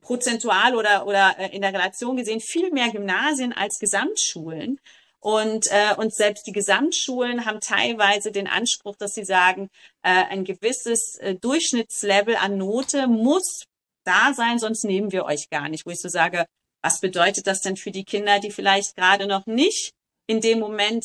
prozentual 0.00 0.74
oder, 0.76 1.06
oder 1.06 1.34
äh, 1.38 1.54
in 1.54 1.62
der 1.62 1.72
Relation 1.72 2.16
gesehen 2.16 2.40
viel 2.40 2.70
mehr 2.70 2.90
Gymnasien 2.90 3.52
als 3.52 3.78
Gesamtschulen. 3.78 4.80
Und, 5.20 5.66
äh, 5.70 5.94
und 5.98 6.14
selbst 6.14 6.46
die 6.46 6.52
Gesamtschulen 6.52 7.44
haben 7.44 7.60
teilweise 7.60 8.32
den 8.32 8.46
Anspruch, 8.46 8.96
dass 8.96 9.14
sie 9.14 9.24
sagen, 9.24 9.68
äh, 10.02 10.24
ein 10.30 10.44
gewisses 10.44 11.16
äh, 11.16 11.34
Durchschnittslevel 11.34 12.36
an 12.36 12.56
Note 12.56 13.06
muss 13.06 13.64
da 14.04 14.32
sein, 14.34 14.58
sonst 14.58 14.84
nehmen 14.84 15.12
wir 15.12 15.26
euch 15.26 15.50
gar 15.50 15.68
nicht. 15.68 15.84
Wo 15.84 15.90
ich 15.90 16.00
so 16.00 16.08
sage, 16.08 16.46
was 16.82 17.00
bedeutet 17.00 17.46
das 17.46 17.60
denn 17.60 17.76
für 17.76 17.90
die 17.90 18.04
Kinder, 18.04 18.40
die 18.40 18.50
vielleicht 18.50 18.96
gerade 18.96 19.26
noch 19.26 19.44
nicht 19.44 19.92
in 20.26 20.40
dem 20.40 20.58
Moment 20.58 21.04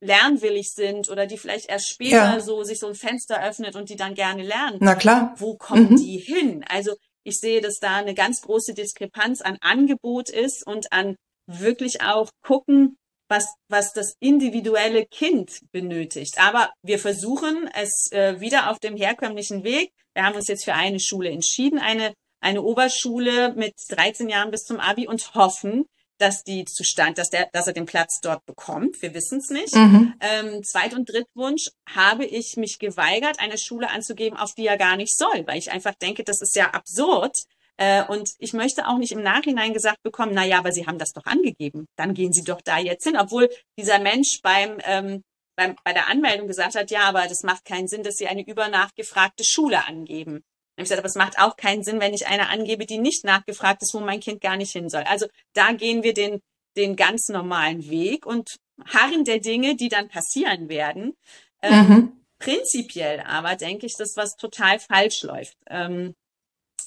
lernwillig 0.00 0.72
sind 0.72 1.10
oder 1.10 1.26
die 1.26 1.36
vielleicht 1.36 1.68
erst 1.68 1.88
später 1.88 2.16
ja. 2.16 2.40
so 2.40 2.64
sich 2.64 2.78
so 2.78 2.86
ein 2.86 2.94
Fenster 2.94 3.44
öffnet 3.44 3.76
und 3.76 3.90
die 3.90 3.96
dann 3.96 4.14
gerne 4.14 4.42
lernen. 4.42 4.78
Na 4.80 4.94
klar. 4.94 5.34
Wo 5.36 5.56
kommen 5.56 5.90
mhm. 5.90 5.96
die 5.96 6.16
hin? 6.16 6.64
Also 6.68 6.96
ich 7.24 7.38
sehe, 7.38 7.60
dass 7.60 7.78
da 7.78 7.96
eine 7.96 8.14
ganz 8.14 8.40
große 8.40 8.74
Diskrepanz 8.74 9.40
an 9.40 9.58
Angebot 9.60 10.30
ist 10.30 10.66
und 10.66 10.92
an 10.92 11.16
wirklich 11.46 12.02
auch 12.02 12.30
gucken, 12.42 12.96
was, 13.28 13.46
was 13.68 13.92
das 13.92 14.14
individuelle 14.20 15.06
Kind 15.06 15.60
benötigt. 15.72 16.38
Aber 16.38 16.72
wir 16.82 16.98
versuchen 16.98 17.70
es 17.74 18.10
äh, 18.12 18.40
wieder 18.40 18.70
auf 18.70 18.78
dem 18.80 18.96
herkömmlichen 18.96 19.62
Weg. 19.62 19.92
Wir 20.14 20.24
haben 20.24 20.34
uns 20.34 20.48
jetzt 20.48 20.64
für 20.64 20.74
eine 20.74 20.98
Schule 20.98 21.30
entschieden, 21.30 21.78
eine, 21.78 22.12
eine 22.40 22.62
Oberschule 22.62 23.54
mit 23.54 23.74
13 23.88 24.28
Jahren 24.28 24.50
bis 24.50 24.64
zum 24.64 24.80
Abi 24.80 25.06
und 25.06 25.34
hoffen, 25.34 25.86
dass 26.20 26.44
die 26.44 26.64
Zustand, 26.64 27.18
dass 27.18 27.30
der, 27.30 27.48
dass 27.52 27.66
er 27.66 27.72
den 27.72 27.86
Platz 27.86 28.20
dort 28.20 28.44
bekommt. 28.46 29.00
Wir 29.02 29.14
wissen 29.14 29.38
es 29.38 29.50
nicht. 29.50 29.74
Mhm. 29.74 30.14
Ähm, 30.20 30.62
Zweit- 30.62 30.94
und 30.94 31.08
Drittwunsch 31.10 31.70
habe 31.88 32.24
ich 32.24 32.56
mich 32.56 32.78
geweigert, 32.78 33.40
eine 33.40 33.58
Schule 33.58 33.90
anzugeben, 33.90 34.38
auf 34.38 34.54
die 34.54 34.66
er 34.66 34.76
gar 34.76 34.96
nicht 34.96 35.16
soll, 35.16 35.46
weil 35.46 35.58
ich 35.58 35.70
einfach 35.70 35.94
denke, 35.94 36.24
das 36.24 36.40
ist 36.40 36.56
ja 36.56 36.70
absurd. 36.70 37.36
Äh, 37.76 38.04
und 38.04 38.30
ich 38.38 38.52
möchte 38.52 38.86
auch 38.86 38.98
nicht 38.98 39.12
im 39.12 39.22
Nachhinein 39.22 39.72
gesagt 39.72 40.02
bekommen, 40.02 40.32
na 40.34 40.44
ja, 40.44 40.58
aber 40.58 40.72
Sie 40.72 40.86
haben 40.86 40.98
das 40.98 41.12
doch 41.12 41.24
angegeben. 41.24 41.86
Dann 41.96 42.14
gehen 42.14 42.32
Sie 42.32 42.44
doch 42.44 42.60
da 42.60 42.78
jetzt 42.78 43.04
hin, 43.04 43.16
obwohl 43.16 43.48
dieser 43.78 43.98
Mensch 43.98 44.40
beim 44.42 44.78
ähm, 44.84 45.22
beim, 45.60 45.76
bei 45.84 45.92
der 45.92 46.08
Anmeldung 46.08 46.46
gesagt 46.46 46.74
hat, 46.74 46.90
ja, 46.90 47.02
aber 47.02 47.26
das 47.26 47.42
macht 47.42 47.64
keinen 47.64 47.88
Sinn, 47.88 48.02
dass 48.02 48.16
Sie 48.16 48.26
eine 48.26 48.46
übernachgefragte 48.46 49.44
Schule 49.44 49.86
angeben. 49.86 50.42
Und 50.80 50.84
ich 50.84 50.90
gesagt, 50.90 51.00
aber 51.00 51.08
es 51.08 51.14
macht 51.14 51.38
auch 51.38 51.56
keinen 51.56 51.82
Sinn, 51.82 52.00
wenn 52.00 52.14
ich 52.14 52.26
eine 52.26 52.48
angebe, 52.48 52.86
die 52.86 52.98
nicht 52.98 53.24
nachgefragt 53.24 53.82
ist, 53.82 53.94
wo 53.94 54.00
mein 54.00 54.20
Kind 54.20 54.40
gar 54.40 54.56
nicht 54.56 54.72
hin 54.72 54.88
soll. 54.88 55.02
Also 55.02 55.26
da 55.52 55.72
gehen 55.72 56.02
wir 56.02 56.14
den, 56.14 56.40
den 56.76 56.96
ganz 56.96 57.28
normalen 57.28 57.88
Weg 57.90 58.24
und 58.24 58.56
harren 58.86 59.24
der 59.24 59.40
Dinge, 59.40 59.76
die 59.76 59.88
dann 59.88 60.08
passieren 60.08 60.68
werden. 60.68 61.14
Ähm, 61.62 61.88
mhm. 61.88 62.12
Prinzipiell 62.38 63.20
aber 63.20 63.56
denke 63.56 63.84
ich, 63.84 63.94
dass 63.96 64.16
was 64.16 64.36
total 64.36 64.78
falsch 64.78 65.22
läuft. 65.22 65.56
Ähm, 65.68 66.14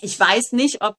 ich 0.01 0.19
weiß 0.19 0.53
nicht, 0.53 0.81
ob 0.81 0.95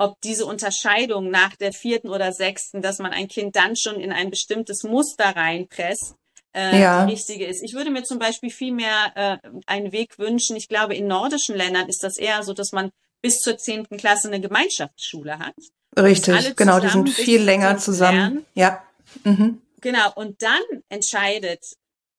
ob 0.00 0.20
diese 0.20 0.46
Unterscheidung 0.46 1.28
nach 1.28 1.56
der 1.56 1.72
vierten 1.72 2.08
oder 2.08 2.32
sechsten, 2.32 2.82
dass 2.82 3.00
man 3.00 3.12
ein 3.12 3.26
Kind 3.26 3.56
dann 3.56 3.76
schon 3.76 4.00
in 4.00 4.12
ein 4.12 4.30
bestimmtes 4.30 4.84
Muster 4.84 5.34
reinpresst, 5.34 6.14
äh, 6.54 6.80
ja. 6.80 7.04
die 7.04 7.12
richtige 7.12 7.46
ist. 7.46 7.62
Ich 7.62 7.74
würde 7.74 7.90
mir 7.90 8.04
zum 8.04 8.18
Beispiel 8.18 8.50
viel 8.50 8.72
mehr 8.72 9.12
äh, 9.14 9.48
einen 9.66 9.92
Weg 9.92 10.18
wünschen. 10.18 10.56
Ich 10.56 10.68
glaube, 10.68 10.94
in 10.94 11.06
nordischen 11.06 11.56
Ländern 11.56 11.88
ist 11.88 12.02
das 12.02 12.18
eher 12.18 12.42
so, 12.42 12.52
dass 12.52 12.72
man 12.72 12.90
bis 13.20 13.40
zur 13.40 13.58
zehnten 13.58 13.96
Klasse 13.96 14.28
eine 14.28 14.40
Gemeinschaftsschule 14.40 15.38
hat. 15.38 15.54
Richtig, 15.96 16.56
genau, 16.56 16.80
die 16.80 16.88
sind 16.88 17.08
viel 17.08 17.42
länger 17.42 17.78
zusammen. 17.78 18.18
Lernen. 18.18 18.46
Ja. 18.54 18.82
Mhm. 19.24 19.62
Genau, 19.80 20.12
und 20.14 20.42
dann 20.42 20.62
entscheidet, 20.88 21.64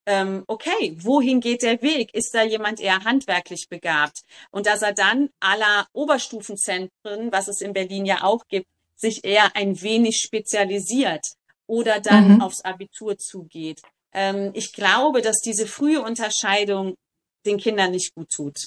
ähm, 0.06 0.44
okay, 0.48 0.98
wohin 1.00 1.40
geht 1.40 1.62
der 1.62 1.82
Weg? 1.82 2.14
Ist 2.14 2.34
da 2.34 2.44
jemand 2.44 2.80
eher 2.80 3.04
handwerklich 3.04 3.68
begabt? 3.70 4.22
Und 4.50 4.66
dass 4.66 4.82
er 4.82 4.94
dann 4.94 5.30
aller 5.40 5.88
Oberstufenzentren, 5.94 7.32
was 7.32 7.48
es 7.48 7.62
in 7.62 7.74
Berlin 7.74 8.06
ja 8.06 8.24
auch 8.24 8.48
gibt, 8.48 8.68
sich 8.96 9.24
eher 9.24 9.56
ein 9.56 9.82
wenig 9.82 10.18
spezialisiert 10.18 11.26
oder 11.68 12.00
dann 12.00 12.36
mhm. 12.36 12.42
aufs 12.42 12.62
Abitur 12.62 13.18
zugeht. 13.18 13.82
Ähm, 14.14 14.52
ich 14.54 14.74
glaube, 14.74 15.22
dass 15.22 15.40
diese 15.40 15.68
frühe 15.68 16.02
Unterscheidung 16.02 16.96
den 17.46 17.58
Kindern 17.58 17.92
nicht 17.92 18.14
gut 18.16 18.30
tut. 18.30 18.58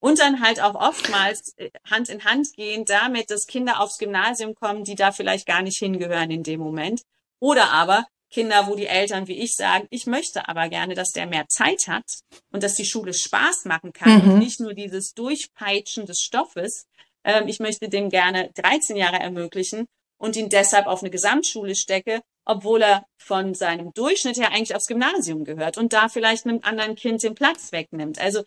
Und 0.00 0.18
dann 0.18 0.42
halt 0.42 0.60
auch 0.60 0.74
oftmals 0.74 1.54
äh, 1.56 1.70
Hand 1.90 2.08
in 2.08 2.24
Hand 2.24 2.52
gehen 2.54 2.84
damit, 2.84 3.30
dass 3.30 3.46
Kinder 3.46 3.80
aufs 3.80 3.98
Gymnasium 3.98 4.54
kommen, 4.54 4.84
die 4.84 4.94
da 4.94 5.12
vielleicht 5.12 5.46
gar 5.46 5.62
nicht 5.62 5.78
hingehören 5.78 6.30
in 6.30 6.42
dem 6.42 6.60
Moment. 6.60 7.02
Oder 7.40 7.70
aber 7.70 8.06
Kinder, 8.30 8.66
wo 8.66 8.74
die 8.74 8.86
Eltern 8.86 9.28
wie 9.28 9.38
ich 9.38 9.54
sagen, 9.54 9.86
ich 9.90 10.06
möchte 10.06 10.48
aber 10.48 10.68
gerne, 10.68 10.94
dass 10.94 11.12
der 11.12 11.26
mehr 11.26 11.46
Zeit 11.48 11.86
hat 11.86 12.04
und 12.50 12.62
dass 12.62 12.74
die 12.74 12.84
Schule 12.84 13.14
Spaß 13.14 13.64
machen 13.64 13.92
kann 13.92 14.24
mhm. 14.24 14.32
und 14.32 14.38
nicht 14.40 14.60
nur 14.60 14.74
dieses 14.74 15.14
Durchpeitschen 15.14 16.04
des 16.04 16.20
Stoffes. 16.20 16.86
Ähm, 17.22 17.48
ich 17.48 17.60
möchte 17.60 17.88
dem 17.88 18.10
gerne 18.10 18.50
13 18.56 18.96
Jahre 18.96 19.20
ermöglichen 19.20 19.86
und 20.18 20.36
ihn 20.36 20.48
deshalb 20.48 20.86
auf 20.86 21.00
eine 21.00 21.10
Gesamtschule 21.10 21.76
stecke, 21.76 22.22
obwohl 22.44 22.82
er 22.82 23.06
von 23.18 23.54
seinem 23.54 23.92
Durchschnitt 23.94 24.38
her 24.38 24.50
eigentlich 24.52 24.74
aufs 24.74 24.86
Gymnasium 24.86 25.44
gehört 25.44 25.78
und 25.78 25.92
da 25.92 26.08
vielleicht 26.08 26.46
einem 26.46 26.60
anderen 26.62 26.94
Kind 26.94 27.22
den 27.22 27.34
Platz 27.34 27.72
wegnimmt. 27.72 28.20
Also 28.20 28.42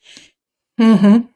mhm 0.78 1.30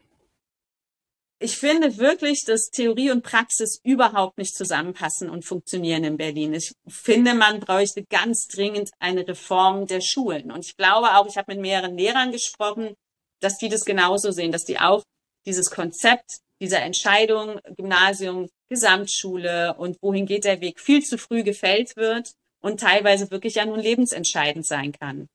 ich 1.42 1.58
finde 1.58 1.98
wirklich, 1.98 2.46
dass 2.46 2.70
Theorie 2.70 3.10
und 3.10 3.24
Praxis 3.24 3.80
überhaupt 3.84 4.38
nicht 4.38 4.56
zusammenpassen 4.56 5.28
und 5.28 5.44
funktionieren 5.44 6.04
in 6.04 6.18
Berlin. 6.18 6.54
Ich 6.54 6.74
finde, 6.88 7.34
man 7.34 7.60
bräuchte 7.60 8.06
ganz 8.06 8.48
dringend 8.48 8.92
eine 9.00 9.28
Reform 9.28 9.88
der 9.88 10.02
Schulen. 10.02 10.52
Und 10.52 10.66
ich 10.66 10.78
glaube 10.78 11.16
auch, 11.16 11.28
ich 11.28 11.38
habe 11.38 11.54
mit 11.54 11.62
mehreren 11.62 11.98
Lehrern 11.98 12.32
gesprochen, 12.32 12.94
dass 13.40 13.58
die 13.58 13.70
das 13.70 13.86
genauso 13.86 14.32
sehen, 14.32 14.52
dass 14.52 14.66
die 14.66 14.80
auch 14.80 15.04
dieses 15.48 15.72
Konzept 15.72 16.42
dieser 16.62 16.82
Entscheidung, 16.82 17.60
Gymnasium, 17.76 18.48
Gesamtschule 18.70 19.74
und 19.80 19.98
wohin 20.04 20.28
geht 20.28 20.46
der 20.46 20.62
Weg, 20.62 20.80
viel 20.80 21.04
zu 21.04 21.18
früh 21.18 21.42
gefällt 21.42 21.96
wird 21.96 22.34
und 22.62 22.80
teilweise 22.80 23.32
wirklich 23.32 23.56
ja 23.56 23.66
nun 23.66 23.80
lebensentscheidend 23.80 24.66
sein 24.66 24.92
kann. 24.94 25.28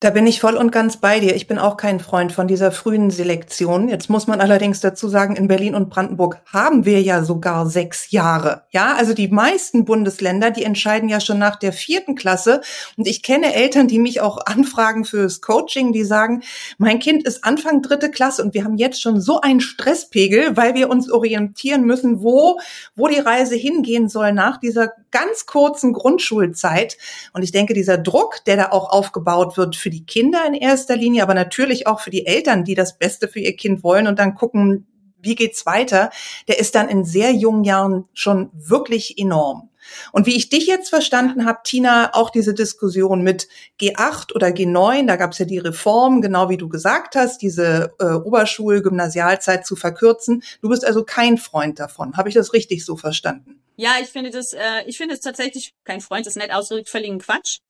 Da 0.00 0.10
bin 0.10 0.28
ich 0.28 0.38
voll 0.40 0.54
und 0.54 0.70
ganz 0.70 0.98
bei 0.98 1.18
dir. 1.18 1.34
Ich 1.34 1.48
bin 1.48 1.58
auch 1.58 1.76
kein 1.76 1.98
Freund 1.98 2.30
von 2.30 2.46
dieser 2.46 2.70
frühen 2.70 3.10
Selektion. 3.10 3.88
Jetzt 3.88 4.08
muss 4.08 4.28
man 4.28 4.40
allerdings 4.40 4.78
dazu 4.78 5.08
sagen, 5.08 5.34
in 5.34 5.48
Berlin 5.48 5.74
und 5.74 5.90
Brandenburg 5.90 6.40
haben 6.46 6.84
wir 6.84 7.02
ja 7.02 7.24
sogar 7.24 7.68
sechs 7.68 8.12
Jahre. 8.12 8.62
Ja, 8.70 8.94
also 8.94 9.12
die 9.12 9.26
meisten 9.26 9.84
Bundesländer, 9.84 10.52
die 10.52 10.62
entscheiden 10.62 11.08
ja 11.08 11.18
schon 11.18 11.40
nach 11.40 11.56
der 11.56 11.72
vierten 11.72 12.14
Klasse. 12.14 12.60
Und 12.96 13.08
ich 13.08 13.24
kenne 13.24 13.52
Eltern, 13.52 13.88
die 13.88 13.98
mich 13.98 14.20
auch 14.20 14.38
anfragen 14.46 15.04
fürs 15.04 15.40
Coaching, 15.40 15.92
die 15.92 16.04
sagen, 16.04 16.44
mein 16.78 17.00
Kind 17.00 17.26
ist 17.26 17.42
Anfang 17.42 17.82
dritte 17.82 18.12
Klasse 18.12 18.44
und 18.44 18.54
wir 18.54 18.62
haben 18.62 18.76
jetzt 18.76 19.02
schon 19.02 19.20
so 19.20 19.40
einen 19.40 19.60
Stresspegel, 19.60 20.56
weil 20.56 20.76
wir 20.76 20.90
uns 20.90 21.10
orientieren 21.10 21.82
müssen, 21.82 22.22
wo, 22.22 22.60
wo 22.94 23.08
die 23.08 23.18
Reise 23.18 23.56
hingehen 23.56 24.08
soll 24.08 24.32
nach 24.32 24.58
dieser 24.58 24.92
ganz 25.10 25.46
kurzen 25.46 25.92
Grundschulzeit. 25.92 26.96
Und 27.32 27.42
ich 27.42 27.50
denke, 27.50 27.74
dieser 27.74 27.98
Druck, 27.98 28.44
der 28.46 28.56
da 28.56 28.70
auch 28.70 28.90
aufgebaut 28.90 29.56
wird 29.56 29.74
für 29.88 29.90
die 29.90 30.04
Kinder 30.04 30.44
in 30.46 30.52
erster 30.52 30.96
Linie, 30.96 31.22
aber 31.22 31.32
natürlich 31.32 31.86
auch 31.86 32.00
für 32.00 32.10
die 32.10 32.26
Eltern, 32.26 32.62
die 32.62 32.74
das 32.74 32.98
Beste 32.98 33.26
für 33.26 33.40
ihr 33.40 33.56
Kind 33.56 33.82
wollen 33.82 34.06
und 34.06 34.18
dann 34.18 34.34
gucken, 34.34 34.86
wie 35.18 35.34
geht's 35.34 35.64
weiter, 35.64 36.10
der 36.46 36.58
ist 36.58 36.74
dann 36.74 36.90
in 36.90 37.06
sehr 37.06 37.32
jungen 37.32 37.64
Jahren 37.64 38.04
schon 38.12 38.50
wirklich 38.52 39.18
enorm. 39.18 39.70
Und 40.12 40.26
wie 40.26 40.36
ich 40.36 40.50
dich 40.50 40.66
jetzt 40.66 40.90
verstanden 40.90 41.46
habe, 41.46 41.60
Tina, 41.64 42.10
auch 42.12 42.28
diese 42.28 42.52
Diskussion 42.52 43.22
mit 43.22 43.48
G8 43.80 44.34
oder 44.34 44.48
G9, 44.48 45.06
da 45.06 45.16
gab 45.16 45.32
es 45.32 45.38
ja 45.38 45.46
die 45.46 45.56
Reform, 45.56 46.20
genau 46.20 46.50
wie 46.50 46.58
du 46.58 46.68
gesagt 46.68 47.14
hast, 47.16 47.40
diese 47.40 47.94
äh, 47.98 48.12
Oberschul-Gymnasialzeit 48.12 49.64
zu 49.64 49.74
verkürzen. 49.74 50.42
Du 50.60 50.68
bist 50.68 50.84
also 50.84 51.02
kein 51.02 51.38
Freund 51.38 51.80
davon. 51.80 52.18
Habe 52.18 52.28
ich 52.28 52.34
das 52.34 52.52
richtig 52.52 52.84
so 52.84 52.98
verstanden? 52.98 53.62
Ja, 53.76 53.92
ich 54.02 54.08
finde 54.08 54.28
das, 54.28 54.52
äh, 54.52 54.82
ich 54.84 54.98
finde 54.98 55.14
es 55.14 55.20
tatsächlich 55.20 55.72
kein 55.84 56.02
Freund, 56.02 56.26
das 56.26 56.36
ist 56.36 56.42
nett 56.42 56.52
ausgedrückt, 56.52 56.90
völligen 56.90 57.20
Quatsch. 57.20 57.60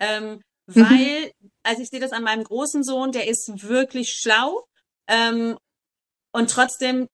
Ähm. 0.00 0.40
Weil, 0.68 1.32
also 1.62 1.82
ich 1.82 1.88
sehe 1.88 2.00
das 2.00 2.12
an 2.12 2.22
meinem 2.22 2.44
großen 2.44 2.84
Sohn, 2.84 3.12
der 3.12 3.26
ist 3.26 3.62
wirklich 3.62 4.10
schlau 4.10 4.66
ähm, 5.06 5.56
und 6.32 6.50
trotzdem 6.50 7.08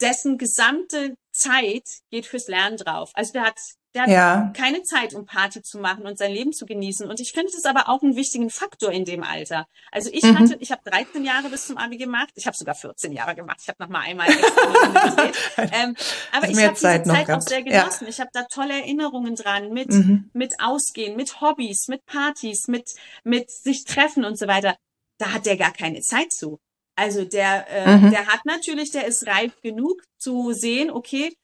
dessen 0.00 0.38
gesamte 0.38 1.14
Zeit 1.32 1.84
geht 2.10 2.26
fürs 2.26 2.48
Lernen 2.48 2.76
drauf. 2.76 3.10
Also 3.14 3.32
der 3.32 3.42
hat 3.42 3.58
der 3.94 4.02
hat 4.02 4.08
ja. 4.08 4.52
keine 4.56 4.82
Zeit, 4.82 5.14
um 5.14 5.26
Party 5.26 5.62
zu 5.62 5.78
machen 5.78 6.06
und 6.06 6.16
sein 6.16 6.32
Leben 6.32 6.52
zu 6.52 6.64
genießen. 6.64 7.08
Und 7.08 7.18
ich 7.18 7.32
finde 7.32 7.48
es 7.48 7.64
aber 7.64 7.88
auch 7.88 8.02
einen 8.02 8.14
wichtigen 8.14 8.48
Faktor 8.48 8.92
in 8.92 9.04
dem 9.04 9.24
Alter. 9.24 9.66
Also 9.90 10.10
ich 10.12 10.22
mhm. 10.22 10.38
hatte, 10.38 10.56
ich 10.60 10.70
habe 10.70 10.82
13 10.84 11.24
Jahre 11.24 11.48
bis 11.48 11.66
zum 11.66 11.76
Abi 11.76 11.96
gemacht. 11.96 12.30
Ich 12.36 12.46
habe 12.46 12.56
sogar 12.56 12.74
14 12.76 13.12
Jahre 13.12 13.34
gemacht. 13.34 13.58
Ich 13.62 13.68
habe 13.68 13.82
noch 13.82 13.88
mal 13.88 14.00
einmal 14.00 14.28
ähm, 15.56 15.96
Aber 16.32 16.48
ich 16.48 16.56
habe 16.56 16.70
diese 16.70 16.74
Zeit 16.74 17.04
gehabt. 17.04 17.30
auch 17.30 17.40
sehr 17.40 17.62
genossen. 17.62 18.04
Ja. 18.04 18.08
Ich 18.08 18.20
habe 18.20 18.30
da 18.32 18.44
tolle 18.44 18.74
Erinnerungen 18.74 19.34
dran 19.34 19.72
mit 19.72 19.90
mhm. 19.90 20.30
mit 20.32 20.54
Ausgehen, 20.60 21.16
mit 21.16 21.40
Hobbys, 21.40 21.88
mit 21.88 22.04
Partys, 22.06 22.68
mit 22.68 22.94
mit 23.24 23.50
sich 23.50 23.84
treffen 23.84 24.24
und 24.24 24.38
so 24.38 24.46
weiter. 24.46 24.76
Da 25.18 25.32
hat 25.32 25.46
der 25.46 25.56
gar 25.56 25.72
keine 25.72 26.00
Zeit 26.00 26.32
zu. 26.32 26.60
Also 26.96 27.24
der, 27.24 27.66
äh, 27.70 27.96
mhm. 27.96 28.10
der 28.10 28.26
hat 28.26 28.44
natürlich, 28.44 28.90
der 28.90 29.06
ist 29.06 29.26
reif 29.26 29.60
genug 29.62 30.02
zu 30.18 30.52
sehen, 30.52 30.90
okay, 30.90 31.34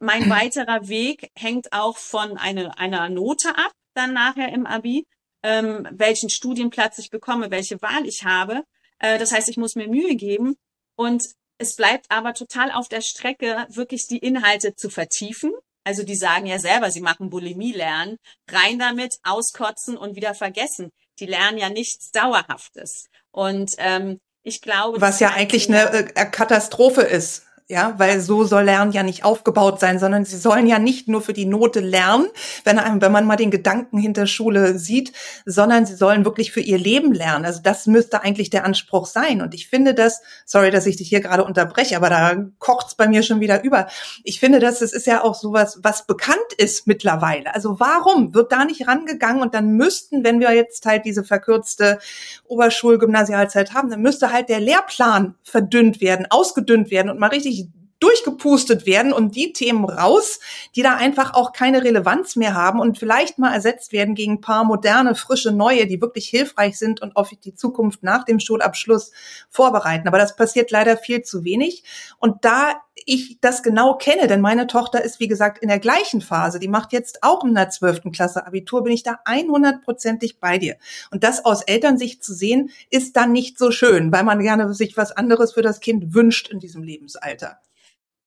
mein 0.00 0.30
weiterer 0.30 0.88
Weg 0.88 1.30
hängt 1.36 1.72
auch 1.72 1.96
von 1.96 2.36
eine, 2.38 2.78
einer 2.78 3.08
Note 3.08 3.50
ab, 3.50 3.72
dann 3.94 4.12
nachher 4.12 4.52
im 4.52 4.66
Abi, 4.66 5.06
ähm, 5.42 5.88
welchen 5.90 6.30
Studienplatz 6.30 6.98
ich 6.98 7.10
bekomme, 7.10 7.50
welche 7.50 7.82
Wahl 7.82 8.06
ich 8.06 8.24
habe. 8.24 8.62
Äh, 8.98 9.18
das 9.18 9.32
heißt, 9.32 9.48
ich 9.48 9.56
muss 9.56 9.74
mir 9.74 9.88
Mühe 9.88 10.14
geben 10.14 10.54
und 10.96 11.24
es 11.58 11.76
bleibt 11.76 12.06
aber 12.10 12.34
total 12.34 12.70
auf 12.72 12.88
der 12.88 13.02
Strecke, 13.02 13.66
wirklich 13.68 14.06
die 14.06 14.18
Inhalte 14.18 14.74
zu 14.74 14.90
vertiefen. 14.90 15.52
Also 15.84 16.04
die 16.04 16.16
sagen 16.16 16.46
ja 16.46 16.58
selber, 16.58 16.90
sie 16.90 17.00
machen 17.00 17.30
Bulimie 17.30 17.72
lernen, 17.72 18.16
rein 18.48 18.78
damit, 18.78 19.16
auskotzen 19.24 19.96
und 19.96 20.16
wieder 20.16 20.34
vergessen. 20.34 20.90
Die 21.18 21.26
lernen 21.26 21.58
ja 21.58 21.70
nichts 21.70 22.10
Dauerhaftes. 22.12 23.06
Und 23.32 23.72
ähm, 23.78 24.18
ich 24.44 24.60
glaube, 24.60 25.00
was 25.00 25.20
ja 25.20 25.30
eigentlich 25.30 25.68
eine 25.68 26.14
äh, 26.14 26.26
Katastrophe 26.26 27.02
ist 27.02 27.46
ja, 27.68 27.94
weil 27.96 28.20
so 28.20 28.44
soll 28.44 28.64
Lernen 28.64 28.92
ja 28.92 29.02
nicht 29.02 29.24
aufgebaut 29.24 29.80
sein, 29.80 29.98
sondern 29.98 30.24
sie 30.24 30.36
sollen 30.36 30.66
ja 30.66 30.78
nicht 30.78 31.08
nur 31.08 31.22
für 31.22 31.32
die 31.32 31.46
Note 31.46 31.80
lernen, 31.80 32.26
wenn, 32.64 32.78
einem, 32.78 33.00
wenn 33.00 33.12
man 33.12 33.24
mal 33.24 33.36
den 33.36 33.50
Gedanken 33.50 33.98
hinter 33.98 34.26
Schule 34.26 34.78
sieht, 34.78 35.12
sondern 35.46 35.86
sie 35.86 35.94
sollen 35.94 36.24
wirklich 36.24 36.52
für 36.52 36.60
ihr 36.60 36.76
Leben 36.76 37.14
lernen. 37.14 37.46
Also 37.46 37.60
das 37.62 37.86
müsste 37.86 38.22
eigentlich 38.22 38.50
der 38.50 38.64
Anspruch 38.64 39.06
sein. 39.06 39.40
Und 39.40 39.54
ich 39.54 39.68
finde 39.68 39.94
das, 39.94 40.20
sorry, 40.44 40.70
dass 40.70 40.86
ich 40.86 40.96
dich 40.96 41.08
hier 41.08 41.20
gerade 41.20 41.44
unterbreche, 41.44 41.96
aber 41.96 42.10
da 42.10 42.36
kocht's 42.58 42.94
bei 42.94 43.08
mir 43.08 43.22
schon 43.22 43.40
wieder 43.40 43.64
über. 43.64 43.86
Ich 44.22 44.38
finde, 44.38 44.58
dass 44.58 44.82
es 44.82 44.92
ist 44.92 45.06
ja 45.06 45.22
auch 45.22 45.34
sowas, 45.34 45.78
was 45.82 46.06
bekannt 46.06 46.38
ist 46.58 46.86
mittlerweile. 46.86 47.54
Also 47.54 47.80
warum 47.80 48.34
wird 48.34 48.52
da 48.52 48.64
nicht 48.64 48.86
rangegangen 48.86 49.40
und 49.40 49.54
dann 49.54 49.72
müssten, 49.76 50.24
wenn 50.24 50.40
wir 50.40 50.52
jetzt 50.52 50.84
halt 50.84 51.06
diese 51.06 51.24
verkürzte 51.24 51.98
Oberschulgymnasialzeit 52.44 53.72
haben, 53.72 53.88
dann 53.88 54.02
müsste 54.02 54.30
halt 54.32 54.50
der 54.50 54.60
Lehrplan 54.60 55.36
verdünnt 55.42 56.00
werden, 56.00 56.26
ausgedünnt 56.28 56.90
werden 56.90 57.10
und 57.10 57.18
mal 57.18 57.28
richtig 57.28 57.61
durchgepustet 58.02 58.84
werden 58.86 59.12
und 59.12 59.36
die 59.36 59.52
Themen 59.52 59.84
raus, 59.84 60.40
die 60.74 60.82
da 60.82 60.96
einfach 60.96 61.34
auch 61.34 61.52
keine 61.52 61.84
Relevanz 61.84 62.36
mehr 62.36 62.54
haben 62.54 62.80
und 62.80 62.98
vielleicht 62.98 63.38
mal 63.38 63.54
ersetzt 63.54 63.92
werden 63.92 64.14
gegen 64.14 64.32
ein 64.32 64.40
paar 64.40 64.64
moderne, 64.64 65.14
frische, 65.14 65.52
neue, 65.52 65.86
die 65.86 66.00
wirklich 66.00 66.28
hilfreich 66.28 66.78
sind 66.78 67.00
und 67.00 67.16
auf 67.16 67.30
die 67.30 67.54
Zukunft 67.54 68.02
nach 68.02 68.24
dem 68.24 68.40
Schulabschluss 68.40 69.12
vorbereiten. 69.48 70.08
Aber 70.08 70.18
das 70.18 70.34
passiert 70.34 70.70
leider 70.70 70.96
viel 70.96 71.22
zu 71.22 71.44
wenig. 71.44 71.84
Und 72.18 72.44
da 72.44 72.74
ich 73.04 73.38
das 73.40 73.62
genau 73.62 73.94
kenne, 73.94 74.26
denn 74.26 74.40
meine 74.40 74.66
Tochter 74.66 75.02
ist, 75.02 75.20
wie 75.20 75.28
gesagt, 75.28 75.58
in 75.58 75.68
der 75.68 75.78
gleichen 75.78 76.20
Phase, 76.20 76.58
die 76.58 76.68
macht 76.68 76.92
jetzt 76.92 77.22
auch 77.22 77.44
in 77.44 77.54
der 77.54 77.70
zwölften 77.70 78.12
Klasse 78.12 78.46
Abitur, 78.46 78.84
bin 78.84 78.92
ich 78.92 79.02
da 79.02 79.20
100%ig 79.24 80.38
bei 80.40 80.58
dir. 80.58 80.76
Und 81.10 81.24
das 81.24 81.44
aus 81.44 81.62
Elternsicht 81.62 82.22
zu 82.22 82.34
sehen, 82.34 82.70
ist 82.90 83.16
dann 83.16 83.32
nicht 83.32 83.58
so 83.58 83.70
schön, 83.70 84.12
weil 84.12 84.24
man 84.24 84.40
gerne 84.40 84.72
sich 84.74 84.96
was 84.96 85.12
anderes 85.12 85.52
für 85.52 85.62
das 85.62 85.80
Kind 85.80 86.14
wünscht 86.14 86.48
in 86.48 86.60
diesem 86.60 86.82
Lebensalter. 86.82 87.58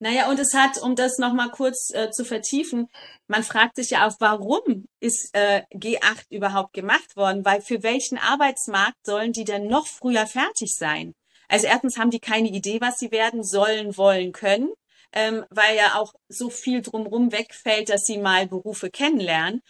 Naja, 0.05 0.29
und 0.29 0.37
es 0.37 0.53
hat, 0.53 0.77
um 0.83 0.95
das 0.95 1.17
nochmal 1.17 1.49
kurz 1.49 1.89
äh, 1.91 2.11
zu 2.11 2.25
vertiefen, 2.25 2.89
man 3.25 3.41
fragt 3.41 3.75
sich 3.75 3.89
ja 3.89 4.07
auch, 4.07 4.13
warum 4.19 4.85
ist 4.99 5.31
äh, 5.33 5.63
G8 5.73 6.25
überhaupt 6.29 6.73
gemacht 6.73 7.15
worden? 7.15 7.43
Weil 7.43 7.59
für 7.59 7.81
welchen 7.81 8.19
Arbeitsmarkt 8.19 9.03
sollen 9.03 9.33
die 9.33 9.45
denn 9.45 9.65
noch 9.65 9.87
früher 9.87 10.27
fertig 10.27 10.75
sein? 10.75 11.15
Also 11.47 11.65
erstens 11.65 11.97
haben 11.97 12.11
die 12.11 12.19
keine 12.19 12.49
Idee, 12.49 12.81
was 12.81 12.99
sie 12.99 13.09
werden 13.09 13.43
sollen, 13.43 13.97
wollen, 13.97 14.31
können, 14.31 14.69
ähm, 15.11 15.43
weil 15.49 15.75
ja 15.75 15.95
auch 15.95 16.13
so 16.29 16.51
viel 16.51 16.83
drumrum 16.83 17.31
wegfällt, 17.31 17.89
dass 17.89 18.05
sie 18.05 18.19
mal 18.19 18.45
Berufe 18.45 18.91
kennenlernen. 18.91 19.63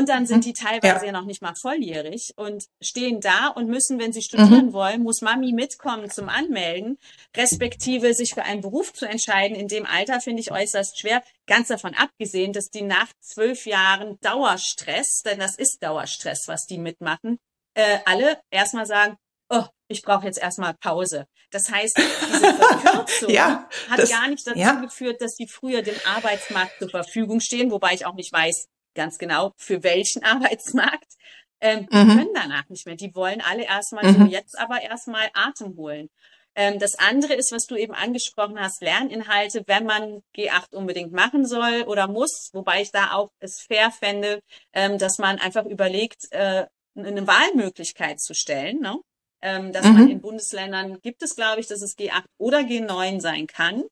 Und 0.00 0.08
dann 0.08 0.24
sind 0.24 0.38
mhm. 0.38 0.40
die 0.40 0.52
teilweise 0.54 1.04
ja. 1.04 1.12
ja. 1.12 1.12
noch 1.12 1.26
nicht 1.26 1.42
mal 1.42 1.54
volljährig 1.54 2.32
und 2.36 2.64
stehen 2.80 3.20
da 3.20 3.48
und 3.48 3.68
müssen, 3.68 3.98
wenn 3.98 4.14
sie 4.14 4.22
studieren 4.22 4.68
mhm. 4.68 4.72
wollen, 4.72 5.02
muss 5.02 5.20
Mami 5.20 5.52
mitkommen 5.52 6.10
zum 6.10 6.30
Anmelden, 6.30 6.96
respektive 7.36 8.14
sich 8.14 8.32
für 8.32 8.42
einen 8.42 8.62
Beruf 8.62 8.94
zu 8.94 9.04
entscheiden. 9.04 9.54
In 9.54 9.68
dem 9.68 9.84
Alter 9.84 10.22
finde 10.22 10.40
ich 10.40 10.52
äußerst 10.52 10.98
schwer. 10.98 11.22
Ganz 11.46 11.68
davon 11.68 11.94
abgesehen, 11.94 12.54
dass 12.54 12.70
die 12.70 12.80
nach 12.80 13.08
zwölf 13.20 13.66
Jahren 13.66 14.18
Dauerstress, 14.22 15.20
denn 15.22 15.38
das 15.38 15.56
ist 15.56 15.82
Dauerstress, 15.82 16.48
was 16.48 16.64
die 16.64 16.78
mitmachen, 16.78 17.38
äh, 17.74 17.98
alle 18.06 18.40
erstmal 18.50 18.86
sagen, 18.86 19.18
oh, 19.50 19.66
ich 19.88 20.00
brauche 20.00 20.24
jetzt 20.24 20.38
erstmal 20.38 20.72
Pause. 20.72 21.26
Das 21.50 21.70
heißt, 21.70 21.98
diese 21.98 22.54
Verkürzung 22.54 23.28
ja, 23.28 23.68
hat 23.90 23.98
das, 23.98 24.08
gar 24.08 24.28
nicht 24.28 24.46
dazu 24.46 24.58
ja. 24.58 24.80
geführt, 24.80 25.20
dass 25.20 25.34
die 25.34 25.46
früher 25.46 25.82
dem 25.82 25.96
Arbeitsmarkt 26.06 26.78
zur 26.78 26.88
Verfügung 26.88 27.40
stehen, 27.40 27.70
wobei 27.70 27.92
ich 27.92 28.06
auch 28.06 28.14
nicht 28.14 28.32
weiß, 28.32 28.66
ganz 28.94 29.18
genau, 29.18 29.52
für 29.56 29.82
welchen 29.82 30.24
Arbeitsmarkt. 30.24 31.14
ähm, 31.60 31.88
die 31.92 31.96
mhm. 31.96 32.08
können 32.08 32.34
danach 32.34 32.68
nicht 32.68 32.86
mehr. 32.86 32.96
Die 32.96 33.14
wollen 33.14 33.40
alle 33.40 33.64
erstmal 33.64 34.04
mhm. 34.04 34.16
so 34.16 34.24
jetzt 34.24 34.58
aber 34.58 34.82
erstmal 34.82 35.28
Atem 35.34 35.76
holen. 35.76 36.08
Ähm, 36.56 36.78
das 36.78 36.98
andere 36.98 37.34
ist, 37.34 37.52
was 37.52 37.66
du 37.66 37.76
eben 37.76 37.94
angesprochen 37.94 38.58
hast, 38.58 38.82
Lerninhalte, 38.82 39.62
wenn 39.66 39.84
man 39.84 40.22
G8 40.36 40.74
unbedingt 40.74 41.12
machen 41.12 41.46
soll 41.46 41.84
oder 41.86 42.08
muss, 42.08 42.50
wobei 42.52 42.82
ich 42.82 42.90
da 42.90 43.12
auch 43.12 43.30
es 43.38 43.60
fair 43.60 43.90
fände, 43.90 44.42
ähm, 44.72 44.98
dass 44.98 45.18
man 45.18 45.38
einfach 45.38 45.64
überlegt, 45.64 46.26
äh, 46.32 46.66
eine 46.96 47.26
Wahlmöglichkeit 47.26 48.20
zu 48.20 48.34
stellen, 48.34 48.80
ne? 48.80 48.98
ähm, 49.42 49.72
dass 49.72 49.86
mhm. 49.86 49.92
man 49.92 50.08
in 50.10 50.20
Bundesländern 50.20 51.00
gibt 51.00 51.22
es, 51.22 51.36
glaube 51.36 51.60
ich, 51.60 51.68
dass 51.68 51.82
es 51.82 51.96
G8 51.96 52.24
oder 52.36 52.58
G9 52.58 53.20
sein 53.20 53.46
kann. 53.46 53.84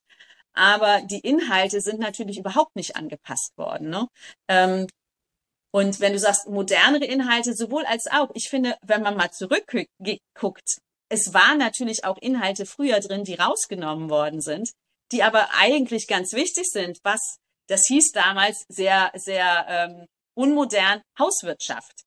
Aber 0.54 1.02
die 1.02 1.20
Inhalte 1.20 1.80
sind 1.80 2.00
natürlich 2.00 2.38
überhaupt 2.38 2.74
nicht 2.76 2.96
angepasst 2.96 3.56
worden. 3.56 3.90
Ne? 3.90 4.08
Ähm, 4.48 4.86
und 5.70 6.00
wenn 6.00 6.12
du 6.12 6.18
sagst, 6.18 6.48
modernere 6.48 7.04
Inhalte, 7.04 7.54
sowohl 7.54 7.84
als 7.84 8.06
auch, 8.10 8.30
ich 8.34 8.48
finde, 8.48 8.76
wenn 8.82 9.02
man 9.02 9.16
mal 9.16 9.30
zurückguckt, 9.30 10.78
es 11.10 11.34
waren 11.34 11.58
natürlich 11.58 12.04
auch 12.04 12.18
Inhalte 12.18 12.66
früher 12.66 13.00
drin, 13.00 13.24
die 13.24 13.34
rausgenommen 13.34 14.10
worden 14.10 14.40
sind, 14.40 14.70
die 15.12 15.22
aber 15.22 15.48
eigentlich 15.54 16.06
ganz 16.06 16.32
wichtig 16.32 16.66
sind. 16.70 16.98
Was 17.02 17.38
das 17.68 17.86
hieß 17.86 18.12
damals 18.12 18.64
sehr, 18.68 19.12
sehr 19.14 19.66
ähm, 19.68 20.06
unmodern 20.34 21.02
Hauswirtschaft. 21.18 22.04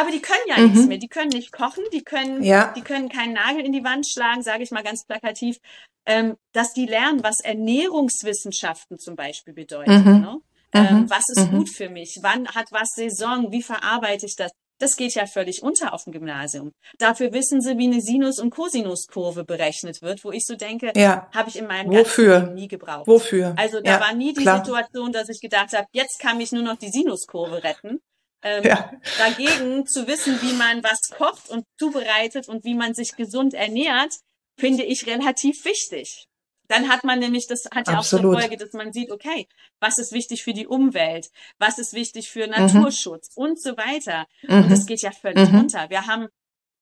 Aber 0.00 0.10
die 0.10 0.22
können 0.22 0.40
ja 0.46 0.58
mhm. 0.58 0.72
nichts 0.72 0.86
mehr. 0.86 0.98
Die 0.98 1.08
können 1.08 1.28
nicht 1.28 1.52
kochen, 1.52 1.84
die 1.92 2.02
können, 2.02 2.42
ja. 2.42 2.72
die 2.74 2.80
können 2.80 3.10
keinen 3.10 3.34
Nagel 3.34 3.64
in 3.64 3.72
die 3.72 3.84
Wand 3.84 4.06
schlagen, 4.08 4.42
sage 4.42 4.62
ich 4.62 4.70
mal 4.70 4.82
ganz 4.82 5.04
plakativ. 5.04 5.58
Ähm, 6.06 6.36
dass 6.52 6.72
die 6.72 6.86
lernen, 6.86 7.22
was 7.22 7.40
Ernährungswissenschaften 7.40 8.98
zum 8.98 9.16
Beispiel 9.16 9.52
bedeuten. 9.52 10.02
Mhm. 10.02 10.20
Ne? 10.20 10.40
Ähm, 10.72 11.00
mhm. 11.00 11.10
was 11.10 11.24
ist 11.28 11.50
mhm. 11.50 11.58
gut 11.58 11.68
für 11.68 11.90
mich? 11.90 12.18
Wann 12.22 12.48
hat 12.48 12.68
was 12.70 12.88
Saison? 12.94 13.52
Wie 13.52 13.62
verarbeite 13.62 14.24
ich 14.24 14.36
das? 14.36 14.52
Das 14.78 14.96
geht 14.96 15.14
ja 15.14 15.26
völlig 15.26 15.62
unter 15.62 15.92
auf 15.92 16.04
dem 16.04 16.14
Gymnasium. 16.14 16.72
Dafür 16.96 17.34
wissen 17.34 17.60
sie, 17.60 17.76
wie 17.76 17.86
eine 17.86 18.00
Sinus- 18.00 18.38
und 18.38 18.48
Cosinuskurve 18.48 19.44
berechnet 19.44 20.00
wird, 20.00 20.24
wo 20.24 20.32
ich 20.32 20.46
so 20.46 20.56
denke, 20.56 20.92
ja. 20.96 21.28
habe 21.34 21.50
ich 21.50 21.58
in 21.58 21.66
meinem 21.66 21.90
Wofür? 21.90 22.30
ganzen 22.30 22.44
Leben 22.46 22.54
nie 22.54 22.68
gebraucht. 22.68 23.06
Wofür? 23.06 23.54
Also 23.58 23.82
da 23.82 23.90
ja, 23.90 24.00
war 24.00 24.14
nie 24.14 24.32
die 24.32 24.40
klar. 24.40 24.64
Situation, 24.64 25.12
dass 25.12 25.28
ich 25.28 25.42
gedacht 25.42 25.74
habe, 25.74 25.86
jetzt 25.92 26.18
kann 26.18 26.38
mich 26.38 26.50
nur 26.52 26.62
noch 26.62 26.76
die 26.76 26.88
Sinuskurve 26.88 27.62
retten. 27.62 28.00
Ähm, 28.42 28.64
ja. 28.64 28.92
Dagegen 29.18 29.86
zu 29.86 30.06
wissen, 30.06 30.40
wie 30.42 30.54
man 30.54 30.82
was 30.82 31.10
kocht 31.10 31.50
und 31.50 31.64
zubereitet 31.78 32.48
und 32.48 32.64
wie 32.64 32.74
man 32.74 32.94
sich 32.94 33.16
gesund 33.16 33.54
ernährt, 33.54 34.14
finde 34.58 34.84
ich 34.84 35.06
relativ 35.06 35.64
wichtig. 35.64 36.26
Dann 36.68 36.88
hat 36.88 37.02
man 37.02 37.18
nämlich, 37.18 37.48
das 37.48 37.64
hat 37.74 37.88
ja 37.88 37.98
Absolut. 37.98 38.26
auch 38.26 38.30
zur 38.30 38.40
Folge, 38.40 38.56
dass 38.56 38.72
man 38.72 38.92
sieht, 38.92 39.10
okay, 39.10 39.48
was 39.80 39.98
ist 39.98 40.12
wichtig 40.12 40.44
für 40.44 40.52
die 40.52 40.68
Umwelt, 40.68 41.28
was 41.58 41.78
ist 41.78 41.94
wichtig 41.94 42.30
für 42.30 42.46
mhm. 42.46 42.52
Naturschutz 42.52 43.36
mhm. 43.36 43.42
und 43.42 43.60
so 43.60 43.76
weiter. 43.76 44.26
Mhm. 44.42 44.62
Und 44.62 44.70
das 44.70 44.86
geht 44.86 45.02
ja 45.02 45.10
völlig 45.10 45.50
mhm. 45.50 45.58
runter. 45.58 45.90
Wir 45.90 46.06
haben 46.06 46.28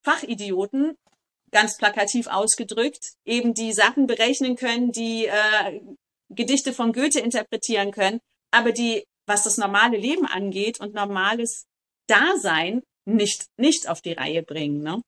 Fachidioten, 0.05 0.99
ganz 1.51 1.79
plakativ 1.79 2.27
ausgedrückt, 2.27 3.15
eben 3.25 3.55
die 3.55 3.73
Sachen 3.73 4.07
berechnen 4.07 4.57
können, 4.57 4.93
die 4.93 5.25
äh, 5.25 5.81
Gedichte 6.29 6.75
von 6.75 6.93
Goethe 6.93 7.21
interpretieren 7.21 7.91
können, 7.91 8.21
aber 8.51 8.73
die, 8.73 9.07
was 9.29 9.45
das 9.45 9.59
normale 9.59 9.97
Leben 9.97 10.27
angeht 10.27 10.81
und 10.81 10.95
normales 10.95 11.67
Dasein, 12.09 12.83
nicht, 13.05 13.47
nicht 13.57 13.89
auf 13.89 14.01
die 14.01 14.13
Reihe 14.13 14.43
bringen. 14.43 14.83
Ne? 14.83 15.01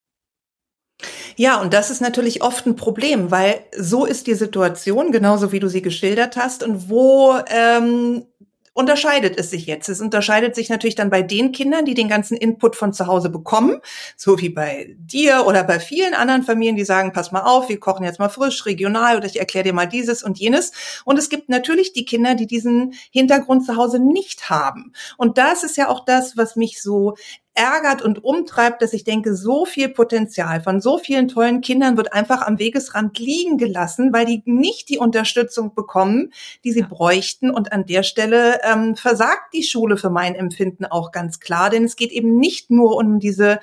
Ja, 1.37 1.61
und 1.61 1.73
das 1.73 1.91
ist 1.91 2.00
natürlich 2.00 2.43
oft 2.43 2.67
ein 2.67 2.77
Problem, 2.77 3.31
weil 3.31 3.65
so 3.77 4.05
ist 4.05 4.27
die 4.27 4.35
Situation, 4.35 5.12
genauso 5.12 5.53
wie 5.53 5.61
du 5.61 5.69
sie 5.69 5.83
geschildert 5.83 6.37
hast, 6.37 6.62
und 6.62 6.89
wo 6.89 7.39
ähm, 7.49 8.27
unterscheidet 8.73 9.39
es 9.39 9.50
sich 9.50 9.67
jetzt? 9.67 9.89
Es 9.89 10.00
unterscheidet 10.00 10.55
sich 10.55 10.69
natürlich 10.69 10.95
dann 10.95 11.11
bei 11.11 11.23
den 11.23 11.53
Kindern, 11.53 11.85
die 11.85 11.95
den 11.95 12.09
ganzen 12.09 12.37
Input 12.37 12.77
von 12.77 12.93
zu 12.93 13.07
Hause 13.07 13.29
bekommen, 13.29 13.81
so 14.17 14.41
wie 14.41 14.49
bei 14.49 14.95
dir 14.99 15.45
oder 15.47 15.65
bei 15.65 15.81
vielen 15.81 16.15
anderen 16.15 16.43
Familien, 16.43 16.77
die 16.77 16.85
sagen, 16.85 17.12
pass 17.12 17.33
mal 17.33 17.43
auf, 17.43 17.69
wir 17.69 17.81
kochen 17.81 18.05
jetzt 18.05 18.19
mal 18.19 18.29
frisch, 18.29 18.67
regional 18.67 19.17
oder 19.17 19.27
ich 19.27 19.39
erkläre 19.39 19.65
dir 19.65 19.73
mal 19.73 19.87
dieses 19.87 20.23
und 20.23 20.39
jenes. 20.39 20.73
Und 21.05 21.19
es 21.19 21.29
gibt 21.29 21.49
natürlich 21.49 21.93
die 21.93 22.05
Kinder, 22.05 22.35
die 22.35 22.47
diesen 22.47 22.95
Hintergrund 23.11 23.67
zu 23.67 23.77
Hause 23.77 23.99
nicht 23.99 24.50
haben. 24.50 24.93
Und 25.17 25.39
das 25.39 25.65
ist 25.65 25.77
ja 25.77 25.89
auch 25.89 26.05
das, 26.05 26.37
was 26.37 26.57
mich 26.57 26.81
so 26.81 27.17
ärgert 27.61 28.00
und 28.00 28.25
umtreibt, 28.25 28.81
dass 28.81 28.95
ich 28.95 29.05
denke, 29.05 29.35
so 29.35 29.67
viel 29.67 29.90
Potenzial 29.90 30.63
von 30.63 30.80
so 30.80 30.97
vielen 30.97 31.28
tollen 31.28 31.61
Kindern 31.61 31.99
wird 31.99 32.15
einfach 32.15 32.41
am 32.47 32.58
Wegesrand 32.58 33.19
liegen 33.19 33.58
gelassen, 33.58 34.15
weil 34.15 34.25
die 34.25 34.43
nicht 34.47 34.89
die 34.89 34.97
Unterstützung 34.97 35.75
bekommen, 35.75 36.32
die 36.65 36.73
sie 36.73 36.82
bräuchten. 36.82 37.50
Und 37.50 37.73
an 37.73 37.84
der 37.84 38.02
Stelle 38.02 38.61
ähm, 38.63 38.97
versagt 38.97 39.52
die 39.52 39.63
Schule 39.63 39.99
für 39.99 40.08
mein 40.08 40.34
Empfinden 40.34 40.87
auch 40.87 41.13
ganz 41.13 41.39
klar, 41.39 41.69
denn 41.69 41.84
es 41.84 41.97
geht 41.97 42.13
eben 42.13 42.39
nicht 42.39 42.71
nur 42.71 42.97
um 42.97 43.21
diese 43.21 43.61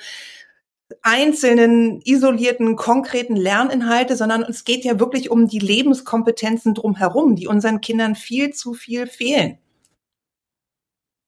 einzelnen 1.01 1.99
isolierten, 2.01 2.75
konkreten 2.75 3.35
Lerninhalte, 3.35 4.15
sondern 4.15 4.43
es 4.43 4.63
geht 4.63 4.85
ja 4.85 4.99
wirklich 4.99 5.31
um 5.31 5.47
die 5.47 5.59
Lebenskompetenzen 5.59 6.75
drumherum, 6.75 7.35
die 7.35 7.47
unseren 7.47 7.81
Kindern 7.81 8.13
viel 8.13 8.51
zu 8.51 8.73
viel 8.73 9.07
fehlen. 9.07 9.57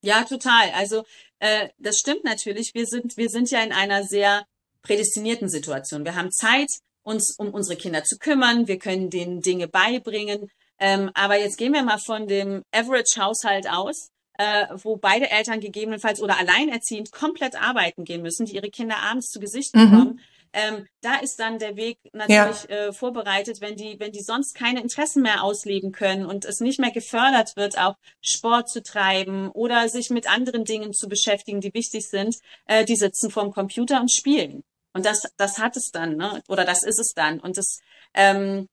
Ja, 0.01 0.23
total. 0.23 0.71
Also 0.77 1.03
äh, 1.39 1.69
das 1.77 1.97
stimmt 1.97 2.23
natürlich. 2.23 2.71
Wir 2.73 2.85
sind, 2.85 3.17
wir 3.17 3.29
sind 3.29 3.49
ja 3.51 3.61
in 3.61 3.71
einer 3.71 4.03
sehr 4.03 4.45
prädestinierten 4.81 5.49
Situation. 5.49 6.05
Wir 6.05 6.15
haben 6.15 6.31
Zeit, 6.31 6.69
uns 7.03 7.35
um 7.37 7.49
unsere 7.53 7.77
Kinder 7.77 8.03
zu 8.03 8.17
kümmern. 8.17 8.67
Wir 8.67 8.77
können 8.77 9.09
denen 9.09 9.41
Dinge 9.41 9.67
beibringen. 9.67 10.49
Ähm, 10.79 11.11
aber 11.13 11.39
jetzt 11.39 11.57
gehen 11.57 11.73
wir 11.73 11.83
mal 11.83 11.99
von 11.99 12.27
dem 12.27 12.63
Average-Haushalt 12.71 13.69
aus, 13.69 14.09
äh, 14.37 14.67
wo 14.75 14.95
beide 14.95 15.29
Eltern 15.29 15.59
gegebenenfalls 15.59 16.21
oder 16.21 16.37
alleinerziehend 16.37 17.11
komplett 17.11 17.61
arbeiten 17.61 18.05
gehen 18.05 18.21
müssen, 18.21 18.45
die 18.45 18.55
ihre 18.55 18.69
Kinder 18.69 18.97
abends 18.97 19.27
zu 19.27 19.39
Gesicht 19.39 19.75
mhm. 19.75 20.19
Ähm, 20.53 20.87
da 21.01 21.15
ist 21.15 21.39
dann 21.39 21.59
der 21.59 21.75
Weg 21.75 21.99
natürlich 22.13 22.65
ja. 22.69 22.87
äh, 22.87 22.93
vorbereitet, 22.93 23.61
wenn 23.61 23.75
die, 23.75 23.99
wenn 23.99 24.11
die 24.11 24.21
sonst 24.21 24.55
keine 24.55 24.81
Interessen 24.81 25.21
mehr 25.21 25.43
ausleben 25.43 25.91
können 25.91 26.25
und 26.25 26.45
es 26.45 26.59
nicht 26.59 26.79
mehr 26.79 26.91
gefördert 26.91 27.55
wird, 27.55 27.77
auch 27.77 27.95
Sport 28.21 28.69
zu 28.69 28.81
treiben 28.81 29.49
oder 29.51 29.89
sich 29.89 30.09
mit 30.09 30.31
anderen 30.31 30.65
Dingen 30.65 30.93
zu 30.93 31.07
beschäftigen, 31.07 31.61
die 31.61 31.73
wichtig 31.73 32.07
sind, 32.07 32.37
äh, 32.65 32.85
die 32.85 32.95
sitzen 32.95 33.29
vorm 33.29 33.51
Computer 33.51 33.99
und 34.01 34.11
spielen. 34.11 34.63
Und 34.93 35.05
das, 35.05 35.23
das 35.37 35.59
hat 35.59 35.77
es 35.77 35.91
dann, 35.91 36.17
ne? 36.17 36.41
Oder 36.47 36.65
das 36.65 36.83
ist 36.83 36.99
es 36.99 37.13
dann. 37.13 37.39
Und 37.39 37.57
das, 37.57 37.79
ähm, 38.13 38.67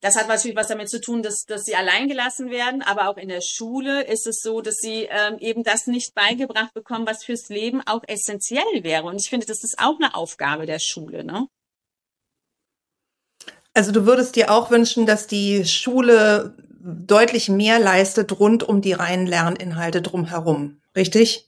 das 0.00 0.16
hat 0.16 0.28
natürlich 0.28 0.56
was 0.56 0.68
damit 0.68 0.88
zu 0.88 1.00
tun, 1.00 1.22
dass, 1.22 1.44
dass 1.44 1.64
sie 1.64 1.74
allein 1.74 2.08
gelassen 2.08 2.50
werden, 2.50 2.82
aber 2.82 3.08
auch 3.08 3.16
in 3.16 3.28
der 3.28 3.40
Schule 3.40 4.02
ist 4.04 4.26
es 4.26 4.40
so, 4.40 4.60
dass 4.60 4.76
sie 4.76 5.08
ähm, 5.10 5.38
eben 5.38 5.64
das 5.64 5.86
nicht 5.86 6.14
beigebracht 6.14 6.72
bekommen, 6.72 7.06
was 7.06 7.24
fürs 7.24 7.48
Leben 7.48 7.82
auch 7.84 8.02
essentiell 8.06 8.62
wäre. 8.82 9.04
Und 9.04 9.20
ich 9.20 9.28
finde, 9.28 9.46
das 9.46 9.64
ist 9.64 9.78
auch 9.78 9.96
eine 9.98 10.14
Aufgabe 10.14 10.66
der 10.66 10.78
Schule. 10.78 11.24
Ne? 11.24 11.48
Also 13.74 13.90
du 13.90 14.06
würdest 14.06 14.36
dir 14.36 14.50
auch 14.52 14.70
wünschen, 14.70 15.04
dass 15.04 15.26
die 15.26 15.64
Schule 15.64 16.54
deutlich 16.80 17.48
mehr 17.48 17.80
leistet 17.80 18.38
rund 18.38 18.62
um 18.62 18.80
die 18.80 18.92
reinen 18.92 19.26
Lerninhalte 19.26 20.00
drumherum, 20.00 20.80
richtig? 20.96 21.47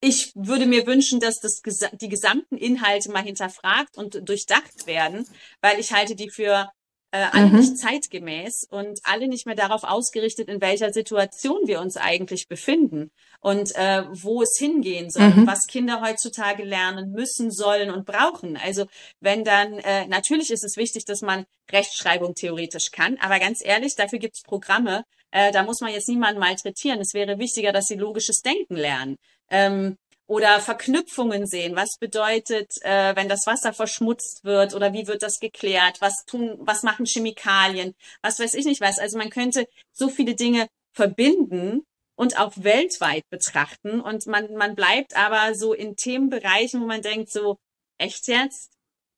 Ich 0.00 0.32
würde 0.34 0.66
mir 0.66 0.86
wünschen, 0.86 1.20
dass 1.20 1.40
das, 1.40 1.60
die 1.92 2.08
gesamten 2.08 2.56
Inhalte 2.56 3.10
mal 3.10 3.22
hinterfragt 3.22 3.96
und 3.96 4.28
durchdacht 4.28 4.86
werden, 4.86 5.26
weil 5.60 5.78
ich 5.80 5.92
halte 5.92 6.14
die 6.14 6.30
für 6.30 6.70
äh, 7.10 7.26
alle 7.32 7.46
mhm. 7.46 7.56
nicht 7.56 7.78
zeitgemäß 7.78 8.66
und 8.70 9.00
alle 9.04 9.28
nicht 9.28 9.46
mehr 9.46 9.54
darauf 9.54 9.82
ausgerichtet, 9.82 10.48
in 10.48 10.60
welcher 10.60 10.92
Situation 10.92 11.66
wir 11.66 11.80
uns 11.80 11.96
eigentlich 11.96 12.48
befinden 12.48 13.10
und 13.40 13.74
äh, 13.76 14.04
wo 14.12 14.42
es 14.42 14.56
hingehen 14.58 15.10
soll 15.10 15.30
mhm. 15.30 15.38
und 15.38 15.46
was 15.46 15.66
Kinder 15.66 16.02
heutzutage 16.02 16.64
lernen 16.64 17.12
müssen, 17.12 17.50
sollen 17.50 17.90
und 17.90 18.04
brauchen. 18.04 18.58
Also 18.58 18.86
wenn 19.20 19.42
dann, 19.42 19.78
äh, 19.78 20.06
natürlich 20.06 20.50
ist 20.50 20.64
es 20.64 20.76
wichtig, 20.76 21.06
dass 21.06 21.22
man 21.22 21.46
Rechtschreibung 21.72 22.34
theoretisch 22.34 22.90
kann, 22.90 23.16
aber 23.20 23.38
ganz 23.38 23.64
ehrlich, 23.64 23.94
dafür 23.94 24.18
gibt 24.18 24.36
es 24.36 24.42
Programme, 24.42 25.04
äh, 25.30 25.50
da 25.52 25.62
muss 25.62 25.80
man 25.80 25.92
jetzt 25.92 26.08
niemanden 26.08 26.40
malträtieren. 26.40 27.00
Es 27.00 27.14
wäre 27.14 27.38
wichtiger, 27.38 27.72
dass 27.72 27.86
sie 27.86 27.96
logisches 27.96 28.40
Denken 28.40 28.76
lernen. 28.76 29.16
Ähm, 29.50 29.96
oder 30.28 30.60
Verknüpfungen 30.60 31.46
sehen. 31.46 31.74
Was 31.74 31.96
bedeutet, 31.98 32.70
äh, 32.82 33.16
wenn 33.16 33.30
das 33.30 33.46
Wasser 33.46 33.72
verschmutzt 33.72 34.44
wird 34.44 34.74
oder 34.74 34.92
wie 34.92 35.06
wird 35.06 35.22
das 35.22 35.40
geklärt? 35.40 36.00
Was 36.00 36.24
tun, 36.26 36.56
was 36.60 36.82
machen 36.82 37.06
Chemikalien? 37.06 37.94
Was 38.22 38.38
weiß 38.38 38.54
ich 38.54 38.66
nicht 38.66 38.82
was. 38.82 38.98
Also 38.98 39.16
man 39.16 39.30
könnte 39.30 39.66
so 39.92 40.08
viele 40.10 40.34
Dinge 40.34 40.68
verbinden 40.92 41.82
und 42.14 42.38
auch 42.38 42.52
weltweit 42.56 43.22
betrachten 43.30 44.00
und 44.00 44.26
man, 44.26 44.52
man 44.54 44.74
bleibt 44.74 45.16
aber 45.16 45.54
so 45.54 45.72
in 45.72 45.96
Themenbereichen, 45.96 46.80
wo 46.80 46.86
man 46.86 47.00
denkt 47.00 47.30
so, 47.30 47.56
echt 47.96 48.28
jetzt? 48.28 48.72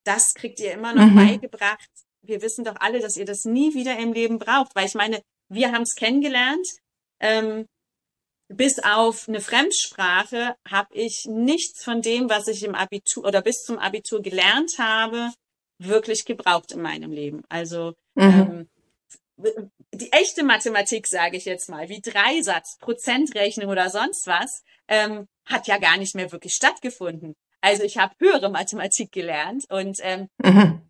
Das 0.05 0.35
kriegt 0.35 0.61
ihr 0.61 0.73
immer 0.73 0.95
noch 0.95 1.07
mhm. 1.07 1.17
beigebracht. 1.17 1.89
Wir 2.23 2.41
wissen 2.43 2.65
doch 2.65 2.77
alle, 2.79 3.01
dass 3.01 3.17
ihr 3.17 3.25
das 3.25 3.45
nie 3.45 3.75
wieder 3.75 3.99
im 3.99 4.13
Leben 4.13 4.39
braucht, 4.39 4.77
weil 4.77 4.87
ich 4.87 4.95
meine, 4.95 5.23
wir 5.49 5.73
haben 5.73 5.83
es 5.83 5.97
kennengelernt. 5.97 6.67
Ähm, 7.21 7.67
bis 8.51 8.81
auf 8.81 9.29
eine 9.29 9.41
Fremdsprache 9.41 10.57
habe 10.69 10.89
ich 10.93 11.27
nichts 11.27 11.85
von 11.85 12.03
dem, 12.03 12.29
was 12.29 12.49
ich 12.49 12.65
im 12.65 12.75
Abitur 12.75 13.25
oder 13.25 13.43
bis 13.43 13.63
zum 13.63 13.79
Abitur 13.79 14.23
gelernt 14.23 14.73
habe, 14.79 15.31
wirklich 15.79 16.25
gebraucht 16.25 16.73
in 16.73 16.83
meinem 16.83 17.13
Leben. 17.13 17.43
Also 17.49 17.95
mhm. 18.15 18.69
ähm, 19.39 19.71
die 19.95 20.13
echte 20.13 20.43
Mathematik, 20.43 21.07
sage 21.07 21.37
ich 21.37 21.45
jetzt 21.45 21.71
mal, 21.71 21.89
wie 21.89 22.01
Dreisatz, 22.01 22.77
Prozentrechnung 22.81 23.71
oder 23.71 23.89
sonst 23.89 24.27
was, 24.27 24.63
ähm, 24.89 25.29
hat 25.47 25.69
ja 25.69 25.79
gar 25.79 25.97
nicht 25.97 26.17
mehr 26.17 26.33
wirklich 26.33 26.55
stattgefunden. 26.55 27.37
Also 27.61 27.85
ich 27.85 27.99
habe 27.99 28.15
höhere 28.19 28.51
Mathematik 28.51 29.13
gelernt 29.13 29.65
und 29.71 29.99
ähm, 30.03 30.29
mhm. 30.43 30.83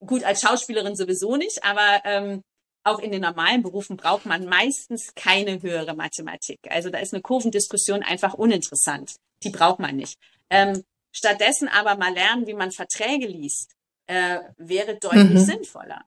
gut 0.00 0.22
als 0.24 0.42
Schauspielerin 0.42 0.96
sowieso 0.96 1.36
nicht, 1.36 1.64
aber 1.64 2.02
ähm, 2.04 2.42
auch 2.84 2.98
in 2.98 3.12
den 3.12 3.22
normalen 3.22 3.62
Berufen 3.62 3.96
braucht 3.96 4.26
man 4.26 4.46
meistens 4.46 5.14
keine 5.14 5.62
höhere 5.62 5.94
Mathematik. 5.94 6.60
Also 6.70 6.90
da 6.90 6.98
ist 6.98 7.12
eine 7.12 7.22
Kurvendiskussion 7.22 8.02
einfach 8.02 8.34
uninteressant. 8.34 9.16
Die 9.42 9.50
braucht 9.50 9.78
man 9.78 9.96
nicht. 9.96 10.18
Ähm, 10.48 10.82
stattdessen 11.12 11.68
aber 11.68 11.96
mal 11.96 12.12
lernen, 12.12 12.46
wie 12.46 12.54
man 12.54 12.70
Verträge 12.70 13.26
liest, 13.26 13.72
äh, 14.06 14.38
wäre 14.56 14.96
deutlich 14.96 15.30
mhm. 15.30 15.38
sinnvoller. 15.38 16.04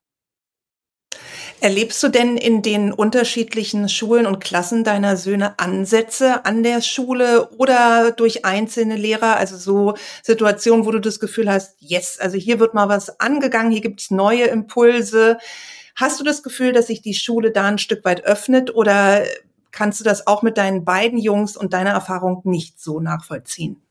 Erlebst 1.60 2.04
du 2.04 2.10
denn 2.10 2.36
in 2.36 2.62
den 2.62 2.92
unterschiedlichen 2.92 3.88
Schulen 3.88 4.26
und 4.26 4.44
Klassen 4.44 4.84
deiner 4.84 5.16
Söhne 5.16 5.60
Ansätze 5.60 6.44
an 6.44 6.62
der 6.64 6.82
Schule 6.82 7.52
oder 7.52 8.12
durch 8.12 8.44
einzelne 8.44 8.98
Lehrer, 8.98 9.38
also 9.38 9.56
so 9.56 9.96
Situationen, 10.24 10.86
wo 10.86 10.92
du 10.92 11.00
das 11.00 11.22
Gefühl 11.22 11.50
hast, 11.50 11.78
yes, 11.80 12.20
also 12.20 12.38
hier 12.38 12.60
wird 12.60 12.74
mal 12.74 12.90
was 12.90 13.20
angegangen, 13.22 13.72
hier 13.72 13.82
gibt 13.82 14.02
es 14.02 14.12
neue 14.12 14.46
Impulse. 14.46 15.38
Hast 15.96 16.20
du 16.20 16.24
das 16.24 16.44
Gefühl, 16.44 16.74
dass 16.74 16.88
sich 16.88 17.02
die 17.02 17.14
Schule 17.14 17.52
da 17.52 17.66
ein 17.66 17.78
Stück 17.78 18.04
weit 18.04 18.24
öffnet 18.24 18.74
oder 18.74 19.26
kannst 19.72 20.00
du 20.00 20.04
das 20.04 20.28
auch 20.28 20.42
mit 20.42 20.58
deinen 20.58 20.86
beiden 20.86 21.20
Jungs 21.20 21.56
und 21.56 21.74
deiner 21.74 21.92
Erfahrung 21.92 22.42
nicht 22.46 22.80
so 22.80 23.00
nachvollziehen? 23.00 23.82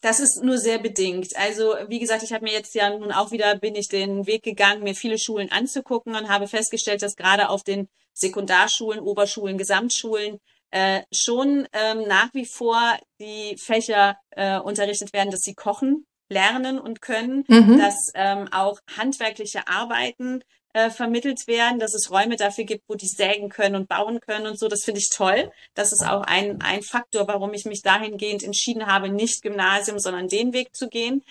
Das 0.00 0.18
ist 0.18 0.42
nur 0.42 0.58
sehr 0.58 0.78
bedingt. 0.78 1.36
Also 1.36 1.74
wie 1.86 2.00
gesagt, 2.00 2.24
ich 2.24 2.32
habe 2.32 2.44
mir 2.44 2.52
jetzt 2.52 2.74
ja 2.74 2.90
nun 2.90 3.12
auch 3.12 3.30
wieder 3.30 3.56
bin 3.56 3.76
ich 3.76 3.88
den 3.88 4.26
Weg 4.26 4.42
gegangen, 4.42 4.82
mir 4.82 4.96
viele 4.96 5.16
Schulen 5.16 5.52
anzugucken 5.52 6.16
und 6.16 6.28
habe 6.28 6.48
festgestellt, 6.48 7.02
dass 7.02 7.14
gerade 7.14 7.48
auf 7.48 7.62
den 7.62 7.88
Sekundarschulen, 8.12 9.00
Oberschulen, 9.00 9.58
Gesamtschulen 9.58 10.38
äh, 10.72 11.02
schon 11.12 11.68
ähm, 11.72 12.02
nach 12.08 12.34
wie 12.34 12.46
vor 12.46 12.98
die 13.20 13.56
Fächer 13.58 14.16
äh, 14.30 14.58
unterrichtet 14.58 15.12
werden, 15.12 15.30
dass 15.30 15.42
sie 15.42 15.54
kochen 15.54 16.04
lernen 16.32 16.78
und 16.78 17.00
können, 17.00 17.44
mhm. 17.48 17.78
dass 17.78 18.10
ähm, 18.14 18.48
auch 18.52 18.80
handwerkliche 18.96 19.68
Arbeiten 19.68 20.42
äh, 20.72 20.90
vermittelt 20.90 21.46
werden, 21.46 21.78
dass 21.78 21.94
es 21.94 22.10
Räume 22.10 22.36
dafür 22.36 22.64
gibt, 22.64 22.88
wo 22.88 22.94
die 22.94 23.06
sägen 23.06 23.48
können 23.48 23.76
und 23.76 23.88
bauen 23.88 24.20
können 24.20 24.46
und 24.46 24.58
so. 24.58 24.68
Das 24.68 24.84
finde 24.84 25.00
ich 25.00 25.10
toll. 25.10 25.52
Das 25.74 25.92
ist 25.92 26.02
auch 26.02 26.22
ein, 26.22 26.62
ein 26.62 26.82
Faktor, 26.82 27.28
warum 27.28 27.52
ich 27.52 27.64
mich 27.64 27.82
dahingehend 27.82 28.42
entschieden 28.42 28.86
habe, 28.86 29.08
nicht 29.08 29.42
Gymnasium, 29.42 29.98
sondern 29.98 30.28
den 30.28 30.52
Weg 30.52 30.74
zu 30.74 30.88
gehen. 30.88 31.22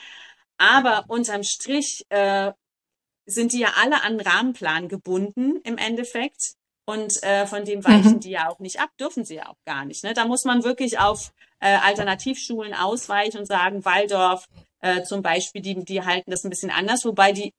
Aber 0.57 1.05
unterm 1.07 1.43
Strich 1.43 2.05
äh, 2.09 2.51
sind 3.25 3.53
die 3.53 3.59
ja 3.59 3.73
alle 3.81 4.03
an 4.03 4.19
Rahmenplan 4.19 4.87
gebunden 4.87 5.59
im 5.63 5.77
Endeffekt. 5.77 6.53
Und 6.85 7.23
äh, 7.23 7.45
von 7.45 7.63
dem 7.63 7.85
weichen 7.85 8.15
mhm. 8.15 8.19
die 8.19 8.31
ja 8.31 8.49
auch 8.49 8.59
nicht 8.59 8.79
ab, 8.79 8.89
dürfen 8.99 9.23
sie 9.23 9.35
ja 9.35 9.47
auch 9.47 9.57
gar 9.65 9.85
nicht. 9.85 10.03
Ne? 10.03 10.13
Da 10.13 10.25
muss 10.25 10.45
man 10.45 10.63
wirklich 10.63 10.99
auf 10.99 11.31
äh, 11.59 11.77
Alternativschulen 11.77 12.73
ausweichen 12.73 13.37
und 13.37 13.45
sagen, 13.45 13.85
Waldorf 13.85 14.47
äh, 14.81 15.03
zum 15.03 15.21
Beispiel, 15.21 15.61
die, 15.61 15.83
die 15.83 16.03
halten 16.03 16.29
das 16.31 16.43
ein 16.43 16.49
bisschen 16.49 16.71
anders, 16.71 17.05
wobei 17.05 17.31
die 17.31 17.53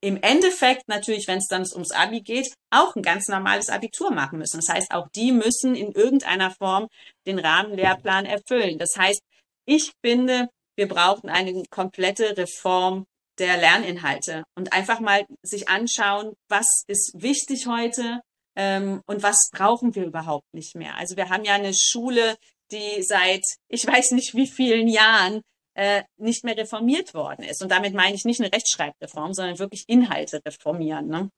im 0.00 0.20
Endeffekt 0.20 0.86
natürlich, 0.86 1.26
wenn 1.28 1.38
es 1.38 1.46
dann 1.48 1.66
ums 1.72 1.90
Abi 1.90 2.20
geht, 2.20 2.52
auch 2.70 2.94
ein 2.94 3.02
ganz 3.02 3.28
normales 3.28 3.70
Abitur 3.70 4.10
machen 4.10 4.38
müssen. 4.38 4.60
Das 4.60 4.68
heißt, 4.68 4.90
auch 4.90 5.08
die 5.14 5.32
müssen 5.32 5.74
in 5.74 5.92
irgendeiner 5.92 6.50
Form 6.50 6.88
den 7.26 7.38
Rahmenlehrplan 7.38 8.26
erfüllen. 8.26 8.78
Das 8.78 8.96
heißt, 8.98 9.22
ich 9.64 9.92
finde, 10.04 10.50
wir 10.76 10.88
brauchen 10.88 11.30
eine 11.30 11.62
komplette 11.70 12.36
Reform 12.36 13.06
der 13.38 13.56
Lerninhalte 13.56 14.44
und 14.56 14.74
einfach 14.74 15.00
mal 15.00 15.24
sich 15.42 15.68
anschauen, 15.68 16.34
was 16.48 16.84
ist 16.86 17.14
wichtig 17.14 17.66
heute 17.66 18.20
ähm, 18.56 19.00
und 19.06 19.22
was 19.22 19.48
brauchen 19.52 19.94
wir 19.94 20.04
überhaupt 20.04 20.52
nicht 20.52 20.76
mehr. 20.76 20.96
Also 20.96 21.16
wir 21.16 21.30
haben 21.30 21.44
ja 21.44 21.54
eine 21.54 21.72
Schule, 21.74 22.36
die 22.70 23.02
seit 23.02 23.42
ich 23.68 23.86
weiß 23.86 24.12
nicht 24.12 24.34
wie 24.34 24.46
vielen 24.46 24.86
Jahren 24.86 25.40
äh, 25.74 26.02
nicht 26.16 26.44
mehr 26.44 26.56
reformiert 26.56 27.14
worden 27.14 27.44
ist. 27.44 27.62
Und 27.62 27.70
damit 27.70 27.94
meine 27.94 28.14
ich 28.14 28.24
nicht 28.24 28.40
eine 28.40 28.52
Rechtschreibreform, 28.52 29.34
sondern 29.34 29.58
wirklich 29.58 29.84
Inhalte 29.88 30.40
reformieren. 30.44 31.08
Ne? 31.08 31.30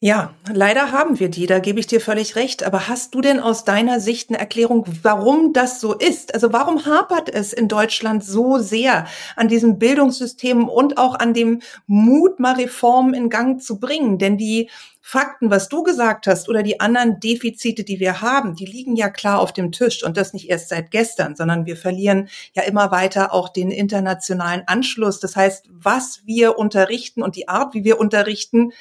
Ja, 0.00 0.34
leider 0.52 0.92
haben 0.92 1.18
wir 1.20 1.30
die, 1.30 1.46
da 1.46 1.58
gebe 1.58 1.80
ich 1.80 1.86
dir 1.86 2.02
völlig 2.02 2.36
recht. 2.36 2.64
Aber 2.64 2.86
hast 2.86 3.14
du 3.14 3.22
denn 3.22 3.40
aus 3.40 3.64
deiner 3.64 3.98
Sicht 3.98 4.28
eine 4.28 4.38
Erklärung, 4.38 4.84
warum 5.02 5.54
das 5.54 5.80
so 5.80 5.94
ist? 5.94 6.34
Also 6.34 6.52
warum 6.52 6.84
hapert 6.84 7.30
es 7.30 7.54
in 7.54 7.66
Deutschland 7.66 8.22
so 8.22 8.58
sehr 8.58 9.06
an 9.36 9.48
diesem 9.48 9.78
Bildungssystem 9.78 10.68
und 10.68 10.98
auch 10.98 11.14
an 11.14 11.32
dem 11.32 11.62
Mut, 11.86 12.38
mal 12.40 12.56
Reformen 12.56 13.14
in 13.14 13.30
Gang 13.30 13.62
zu 13.62 13.80
bringen? 13.80 14.18
Denn 14.18 14.36
die 14.36 14.68
Fakten, 15.00 15.50
was 15.50 15.70
du 15.70 15.82
gesagt 15.82 16.26
hast, 16.26 16.50
oder 16.50 16.62
die 16.62 16.80
anderen 16.80 17.18
Defizite, 17.18 17.82
die 17.82 17.98
wir 17.98 18.20
haben, 18.20 18.54
die 18.54 18.66
liegen 18.66 18.96
ja 18.96 19.08
klar 19.08 19.38
auf 19.38 19.52
dem 19.52 19.72
Tisch 19.72 20.04
und 20.04 20.18
das 20.18 20.34
nicht 20.34 20.50
erst 20.50 20.68
seit 20.68 20.90
gestern, 20.90 21.36
sondern 21.36 21.64
wir 21.64 21.76
verlieren 21.76 22.28
ja 22.54 22.64
immer 22.64 22.90
weiter 22.90 23.32
auch 23.32 23.48
den 23.48 23.70
internationalen 23.70 24.64
Anschluss. 24.66 25.20
Das 25.20 25.36
heißt, 25.36 25.70
was 25.70 26.22
wir 26.26 26.58
unterrichten 26.58 27.22
und 27.22 27.36
die 27.36 27.48
Art, 27.48 27.72
wie 27.72 27.84
wir 27.84 27.98
unterrichten, 27.98 28.72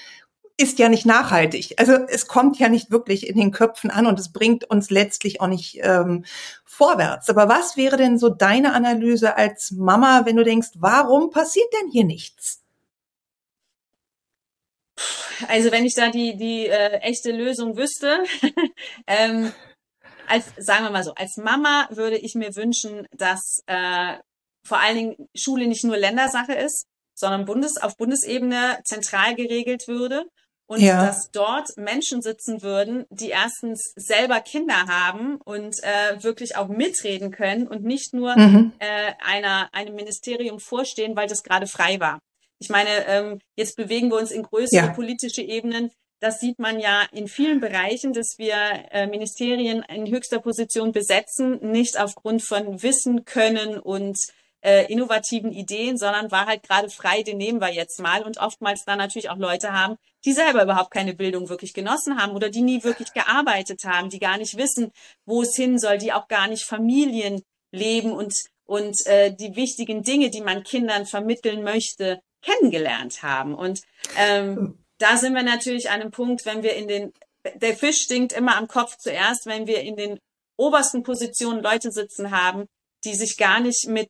ist 0.58 0.80
ja 0.80 0.88
nicht 0.88 1.06
nachhaltig. 1.06 1.76
Also 1.78 1.94
es 1.94 2.28
kommt 2.28 2.58
ja 2.60 2.70
nicht 2.70 2.90
wirklich 2.90 3.28
in 3.28 3.38
den 3.38 3.52
Köpfen 3.52 3.90
an 3.92 4.08
und 4.08 4.20
es 4.20 4.32
bringt 4.32 4.64
uns 4.70 4.90
letztlich 4.90 5.42
auch 5.42 5.48
nicht 5.48 5.80
ähm, 5.82 6.24
vorwärts. 6.64 7.30
Aber 7.30 7.50
was 7.50 7.76
wäre 7.76 7.98
denn 7.98 8.18
so 8.18 8.30
deine 8.30 8.74
Analyse 8.74 9.36
als 9.36 9.72
Mama, 9.72 10.26
wenn 10.26 10.38
du 10.38 10.44
denkst, 10.44 10.70
warum 10.76 11.30
passiert 11.30 11.68
denn 11.74 11.92
hier 11.92 12.06
nichts? 12.06 12.62
Also 15.50 15.72
wenn 15.74 15.86
ich 15.86 15.96
da 15.96 16.10
die 16.10 16.38
die 16.38 16.68
äh, 16.68 17.00
echte 17.00 17.32
Lösung 17.32 17.76
wüsste, 17.76 18.24
ähm, 19.08 19.52
als 20.28 20.46
sagen 20.58 20.86
wir 20.86 20.92
mal 20.92 21.04
so, 21.04 21.14
als 21.16 21.36
Mama 21.36 21.90
würde 21.92 22.18
ich 22.18 22.34
mir 22.36 22.56
wünschen, 22.56 23.06
dass 23.12 23.62
äh, 23.68 24.18
vor 24.66 24.80
allen 24.80 24.96
Dingen 24.96 25.16
Schule 25.36 25.68
nicht 25.68 25.84
nur 25.84 25.98
Ländersache 25.98 26.54
ist, 26.54 26.86
sondern 27.14 27.44
Bundes 27.44 27.76
auf 27.76 27.98
Bundesebene 27.98 28.80
zentral 28.86 29.36
geregelt 29.36 29.90
würde 29.90 30.26
und 30.68 30.82
ja. 30.82 31.06
dass 31.06 31.30
dort 31.32 31.78
Menschen 31.78 32.22
sitzen 32.22 32.62
würden, 32.62 33.06
die 33.10 33.30
erstens 33.30 33.94
selber 33.96 34.40
Kinder 34.42 34.88
haben 34.88 35.38
und 35.44 35.76
äh, 35.84 36.24
wirklich 36.24 36.56
auch 36.56 36.68
mitreden 36.68 37.32
können 37.32 37.68
und 37.68 37.84
nicht 37.84 38.14
nur 38.14 38.36
mhm. 38.38 38.74
äh, 38.80 39.14
einer, 39.20 39.70
einem 39.74 39.96
Ministerium 39.96 40.60
vorstehen, 40.60 41.16
weil 41.16 41.28
das 41.28 41.44
gerade 41.44 41.68
frei 41.68 42.00
war. 42.00 42.20
Ich 42.60 42.70
meine, 42.70 43.06
ähm, 43.08 43.40
jetzt 43.56 43.76
bewegen 43.76 44.10
wir 44.10 44.18
uns 44.18 44.32
in 44.32 44.44
größere 44.44 44.88
ja. 44.88 44.94
politische 44.94 45.42
Ebenen. 45.42 45.92
Das 46.20 46.40
sieht 46.40 46.58
man 46.58 46.80
ja 46.80 47.04
in 47.12 47.28
vielen 47.28 47.60
Bereichen, 47.60 48.14
dass 48.14 48.36
wir 48.38 48.56
äh, 48.92 49.06
Ministerien 49.06 49.84
in 49.84 50.08
höchster 50.10 50.40
Position 50.40 50.92
besetzen, 50.92 51.60
nicht 51.62 52.00
aufgrund 52.00 52.42
von 52.42 52.82
Wissen, 52.82 53.26
Können 53.26 53.80
und 53.80 54.18
äh, 54.66 54.92
innovativen 54.92 55.52
Ideen, 55.52 55.96
sondern 55.96 56.32
war 56.32 56.48
halt 56.48 56.64
gerade 56.64 56.90
frei, 56.90 57.22
den 57.22 57.38
nehmen 57.38 57.62
wir 57.62 57.72
jetzt 57.72 58.00
mal 58.00 58.24
und 58.24 58.40
oftmals 58.40 58.84
dann 58.84 58.98
natürlich 58.98 59.30
auch 59.30 59.38
Leute 59.38 59.74
haben, 59.74 59.96
die 60.26 60.34
selber 60.34 60.64
überhaupt 60.64 60.90
keine 60.90 61.14
Bildung 61.14 61.50
wirklich 61.50 61.76
genossen 61.76 62.20
haben 62.20 62.34
oder 62.34 62.50
die 62.50 62.64
nie 62.64 62.84
wirklich 62.84 63.14
gearbeitet 63.14 63.84
haben, 63.84 64.10
die 64.10 64.18
gar 64.18 64.40
nicht 64.40 64.58
wissen, 64.58 64.92
wo 65.26 65.44
es 65.44 65.56
hin 65.56 65.78
soll, 65.78 66.00
die 66.00 66.14
auch 66.14 66.28
gar 66.28 66.48
nicht 66.48 66.64
Familien 66.64 67.44
leben 67.72 68.12
und 68.12 68.34
und 68.68 69.06
äh, 69.06 69.32
die 69.32 69.56
wichtigen 69.56 70.02
Dinge, 70.02 70.32
die 70.32 70.42
man 70.42 70.64
Kindern 70.64 71.06
vermitteln 71.06 71.62
möchte, 71.62 72.20
kennengelernt 72.42 73.22
haben. 73.22 73.54
Und 73.54 73.82
ähm, 74.18 74.84
da 74.98 75.18
sind 75.18 75.36
wir 75.36 75.44
natürlich 75.44 75.92
an 75.92 76.02
einem 76.02 76.10
Punkt, 76.10 76.48
wenn 76.48 76.64
wir 76.64 76.76
in 76.76 76.88
den 76.88 77.14
der 77.54 77.78
Fisch 77.78 78.02
stinkt 78.02 78.34
immer 78.34 78.58
am 78.58 78.68
Kopf 78.68 78.98
zuerst, 78.98 79.46
wenn 79.46 79.68
wir 79.68 79.82
in 79.82 79.96
den 79.96 80.18
obersten 80.58 81.04
Positionen 81.04 81.62
Leute 81.62 81.92
sitzen 81.92 82.32
haben, 82.32 82.66
die 83.04 83.14
sich 83.14 83.38
gar 83.38 83.60
nicht 83.60 83.88
mit 83.88 84.10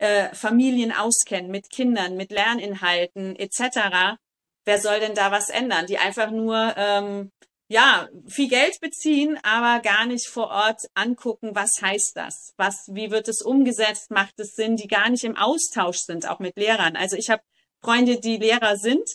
äh, 0.00 0.34
Familien 0.34 0.92
auskennen, 0.92 1.50
mit 1.50 1.70
Kindern, 1.70 2.16
mit 2.16 2.30
Lerninhalten 2.30 3.36
etc. 3.36 4.18
Wer 4.64 4.80
soll 4.80 5.00
denn 5.00 5.14
da 5.14 5.30
was 5.30 5.48
ändern? 5.48 5.86
Die 5.86 5.98
einfach 5.98 6.30
nur 6.30 6.74
ähm, 6.76 7.30
ja 7.68 8.08
viel 8.26 8.48
Geld 8.48 8.80
beziehen, 8.80 9.38
aber 9.42 9.80
gar 9.82 10.06
nicht 10.06 10.26
vor 10.26 10.48
Ort 10.48 10.82
angucken, 10.94 11.50
was 11.54 11.70
heißt 11.80 12.12
das? 12.14 12.52
Was, 12.56 12.88
wie 12.92 13.10
wird 13.10 13.28
es 13.28 13.42
umgesetzt? 13.42 14.10
Macht 14.10 14.38
es 14.40 14.54
Sinn? 14.54 14.76
Die 14.76 14.88
gar 14.88 15.10
nicht 15.10 15.24
im 15.24 15.36
Austausch 15.36 15.98
sind, 15.98 16.28
auch 16.28 16.38
mit 16.38 16.56
Lehrern. 16.56 16.96
Also 16.96 17.16
ich 17.16 17.30
habe 17.30 17.42
Freunde, 17.82 18.18
die 18.18 18.38
Lehrer 18.38 18.76
sind, 18.76 19.08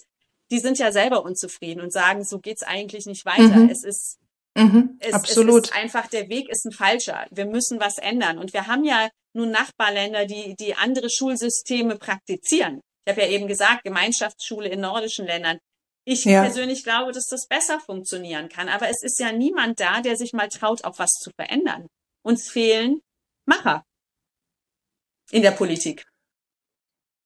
die 0.52 0.60
sind 0.60 0.78
ja 0.78 0.92
selber 0.92 1.24
unzufrieden 1.24 1.82
und 1.82 1.92
sagen, 1.92 2.24
so 2.24 2.40
geht's 2.40 2.64
eigentlich 2.64 3.06
nicht 3.08 3.26
weiter. 3.26 3.58
Mhm. 3.58 3.70
Es 3.70 3.84
ist 3.84 4.20
Mhm, 4.58 4.98
es, 5.02 5.14
absolut. 5.14 5.66
Es 5.66 5.70
ist 5.72 5.76
einfach, 5.76 6.08
der 6.08 6.30
Weg 6.30 6.50
ist 6.50 6.66
ein 6.66 6.72
falscher. 6.72 7.28
Wir 7.30 7.46
müssen 7.46 7.80
was 7.82 7.98
ändern. 7.98 8.38
Und 8.38 8.54
wir 8.54 8.68
haben 8.68 8.86
ja 8.86 9.10
nun 9.36 9.52
Nachbarländer, 9.52 10.26
die, 10.26 10.56
die 10.56 10.76
andere 10.76 11.10
Schulsysteme 11.10 11.98
praktizieren. 11.98 12.82
Ich 13.06 13.12
habe 13.12 13.22
ja 13.22 13.28
eben 13.28 13.48
gesagt, 13.48 13.84
Gemeinschaftsschule 13.84 14.70
in 14.70 14.82
nordischen 14.82 15.26
Ländern. 15.26 15.60
Ich 16.08 16.26
ja. 16.26 16.42
persönlich 16.42 16.84
glaube, 16.84 17.12
dass 17.12 17.28
das 17.28 17.48
besser 17.48 17.80
funktionieren 17.80 18.50
kann. 18.50 18.70
Aber 18.70 18.90
es 18.90 19.04
ist 19.04 19.20
ja 19.20 19.32
niemand 19.32 19.80
da, 19.80 20.02
der 20.02 20.16
sich 20.16 20.34
mal 20.34 20.50
traut, 20.50 20.84
auch 20.84 21.00
was 21.00 21.12
zu 21.12 21.32
verändern. 21.36 21.88
Uns 22.24 22.50
fehlen 22.50 23.02
Macher 23.48 23.84
in 25.32 25.42
der 25.42 25.52
Politik. 25.52 26.06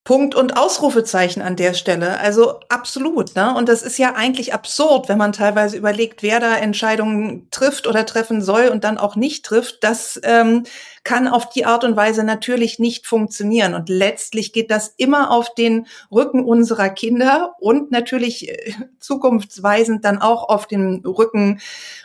Punkt 0.06 0.34
und 0.34 0.58
Ausrufezeichen 0.58 1.42
an 1.42 1.56
der 1.56 1.74
Stelle. 1.74 2.20
Also 2.20 2.62
absolut. 2.70 3.36
Ne? 3.36 3.54
Und 3.56 3.70
das 3.70 3.84
ist 3.84 4.00
ja 4.00 4.16
eigentlich 4.16 4.54
absurd, 4.54 5.08
wenn 5.08 5.18
man 5.18 5.34
teilweise 5.34 5.78
überlegt, 5.78 6.24
wer 6.24 6.40
da 6.40 6.56
Entscheidungen 6.56 7.48
trifft 7.52 7.86
oder 7.86 8.06
treffen 8.06 8.42
soll 8.42 8.70
und 8.70 8.84
dann 8.84 8.98
auch 8.98 9.16
nicht 9.16 9.46
trifft. 9.46 9.84
Das 9.84 10.20
ähm, 10.24 10.64
kann 11.04 11.28
auf 11.28 11.50
die 11.50 11.66
Art 11.66 11.84
und 11.84 11.96
Weise 11.96 12.24
natürlich 12.24 12.80
nicht 12.80 13.06
funktionieren. 13.06 13.76
Und 13.76 13.90
letztlich 13.90 14.52
geht 14.52 14.72
das 14.72 14.94
immer 14.98 15.32
auf 15.32 15.54
den 15.54 15.86
Rücken 16.12 16.44
unserer 16.44 16.90
Kinder 16.90 17.56
und 17.60 17.92
natürlich 17.92 18.50
äh, 18.50 18.74
zukunftsweisend 19.00 20.06
dann 20.06 20.22
auch 20.22 20.50
auf 20.50 20.66
den 20.66 21.06
Rücken 21.06 21.60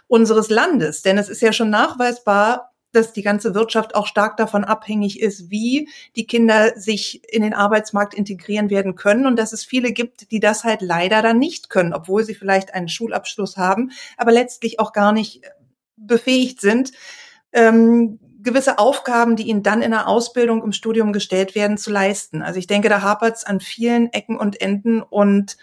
unseres 0.08 0.50
Landes. 0.50 1.02
Denn 1.02 1.16
es 1.16 1.30
ist 1.30 1.40
ja 1.40 1.52
schon 1.52 1.70
nachweisbar, 1.70 2.73
dass 2.94 3.12
die 3.12 3.22
ganze 3.22 3.54
Wirtschaft 3.54 3.94
auch 3.94 4.06
stark 4.06 4.36
davon 4.36 4.64
abhängig 4.64 5.20
ist, 5.20 5.50
wie 5.50 5.88
die 6.16 6.26
Kinder 6.26 6.72
sich 6.76 7.22
in 7.32 7.42
den 7.42 7.54
Arbeitsmarkt 7.54 8.14
integrieren 8.14 8.70
werden 8.70 8.94
können 8.94 9.26
und 9.26 9.38
dass 9.38 9.52
es 9.52 9.64
viele 9.64 9.92
gibt, 9.92 10.30
die 10.30 10.40
das 10.40 10.64
halt 10.64 10.82
leider 10.82 11.22
dann 11.22 11.38
nicht 11.38 11.70
können, 11.70 11.92
obwohl 11.92 12.24
sie 12.24 12.34
vielleicht 12.34 12.74
einen 12.74 12.88
Schulabschluss 12.88 13.56
haben, 13.56 13.90
aber 14.16 14.32
letztlich 14.32 14.80
auch 14.80 14.92
gar 14.92 15.12
nicht 15.12 15.42
befähigt 15.96 16.60
sind, 16.60 16.92
ähm, 17.52 18.18
gewisse 18.44 18.78
Aufgaben, 18.78 19.36
die 19.36 19.44
ihnen 19.44 19.62
dann 19.62 19.82
in 19.82 19.90
der 19.90 20.06
Ausbildung 20.06 20.62
im 20.62 20.72
Studium 20.72 21.12
gestellt 21.12 21.54
werden, 21.54 21.78
zu 21.78 21.90
leisten. 21.90 22.42
Also 22.42 22.58
ich 22.58 22.66
denke, 22.66 22.88
da 22.88 23.00
hapert 23.00 23.36
es 23.36 23.44
an 23.44 23.60
vielen 23.60 24.12
Ecken 24.12 24.36
und 24.36 24.60
Enden 24.60 25.02
und 25.02 25.56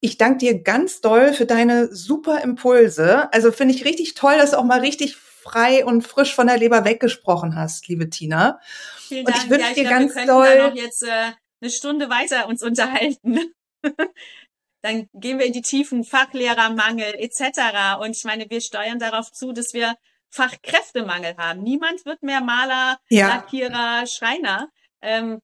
ich 0.00 0.18
danke 0.18 0.38
dir 0.38 0.62
ganz 0.62 1.00
doll 1.00 1.32
für 1.32 1.46
deine 1.46 1.94
super 1.94 2.42
Impulse. 2.42 3.32
Also 3.32 3.52
finde 3.52 3.74
ich 3.74 3.84
richtig 3.84 4.14
toll, 4.14 4.36
dass 4.36 4.54
auch 4.54 4.64
mal 4.64 4.80
richtig 4.80 5.16
frei 5.44 5.84
und 5.84 6.02
frisch 6.02 6.34
von 6.34 6.46
der 6.46 6.56
Leber 6.56 6.84
weggesprochen 6.84 7.54
hast, 7.54 7.86
liebe 7.88 8.08
Tina. 8.08 8.58
Vielen 8.96 9.26
Dank. 9.26 9.36
Und 9.36 9.44
ich 9.44 9.50
wünsche 9.50 9.68
ja, 9.68 9.74
dir 9.74 9.82
glaub, 9.82 9.98
ganz 9.98 10.14
wir 10.14 10.26
doll. 10.26 10.68
noch 10.70 10.74
jetzt 10.74 11.02
äh, 11.02 11.32
eine 11.60 11.70
Stunde 11.70 12.08
weiter 12.08 12.48
uns 12.48 12.62
unterhalten. 12.62 13.52
dann 14.82 15.08
gehen 15.12 15.38
wir 15.38 15.46
in 15.46 15.52
die 15.52 15.62
Tiefen, 15.62 16.02
Fachlehrermangel 16.02 17.14
etc. 17.16 18.00
Und 18.00 18.16
ich 18.16 18.24
meine, 18.24 18.48
wir 18.48 18.60
steuern 18.60 18.98
darauf 18.98 19.30
zu, 19.30 19.52
dass 19.52 19.74
wir 19.74 19.94
Fachkräftemangel 20.30 21.36
haben. 21.36 21.62
Niemand 21.62 22.04
wird 22.06 22.22
mehr 22.22 22.40
Maler, 22.40 22.98
ja. 23.08 23.28
Lackierer, 23.28 24.06
Schreiner. 24.06 24.70
Ähm, 25.02 25.40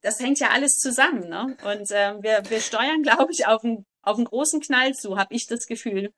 das 0.00 0.20
hängt 0.20 0.40
ja 0.40 0.50
alles 0.50 0.78
zusammen. 0.78 1.28
Ne? 1.28 1.56
Und 1.64 1.90
ähm, 1.90 2.22
wir, 2.22 2.42
wir 2.48 2.60
steuern, 2.60 3.02
glaube 3.02 3.30
ich, 3.30 3.46
auf 3.46 3.62
einen, 3.62 3.84
auf 4.02 4.16
einen 4.16 4.26
großen 4.26 4.60
Knall 4.60 4.94
zu, 4.94 5.18
habe 5.18 5.34
ich 5.34 5.46
das 5.46 5.66
Gefühl. 5.66 6.12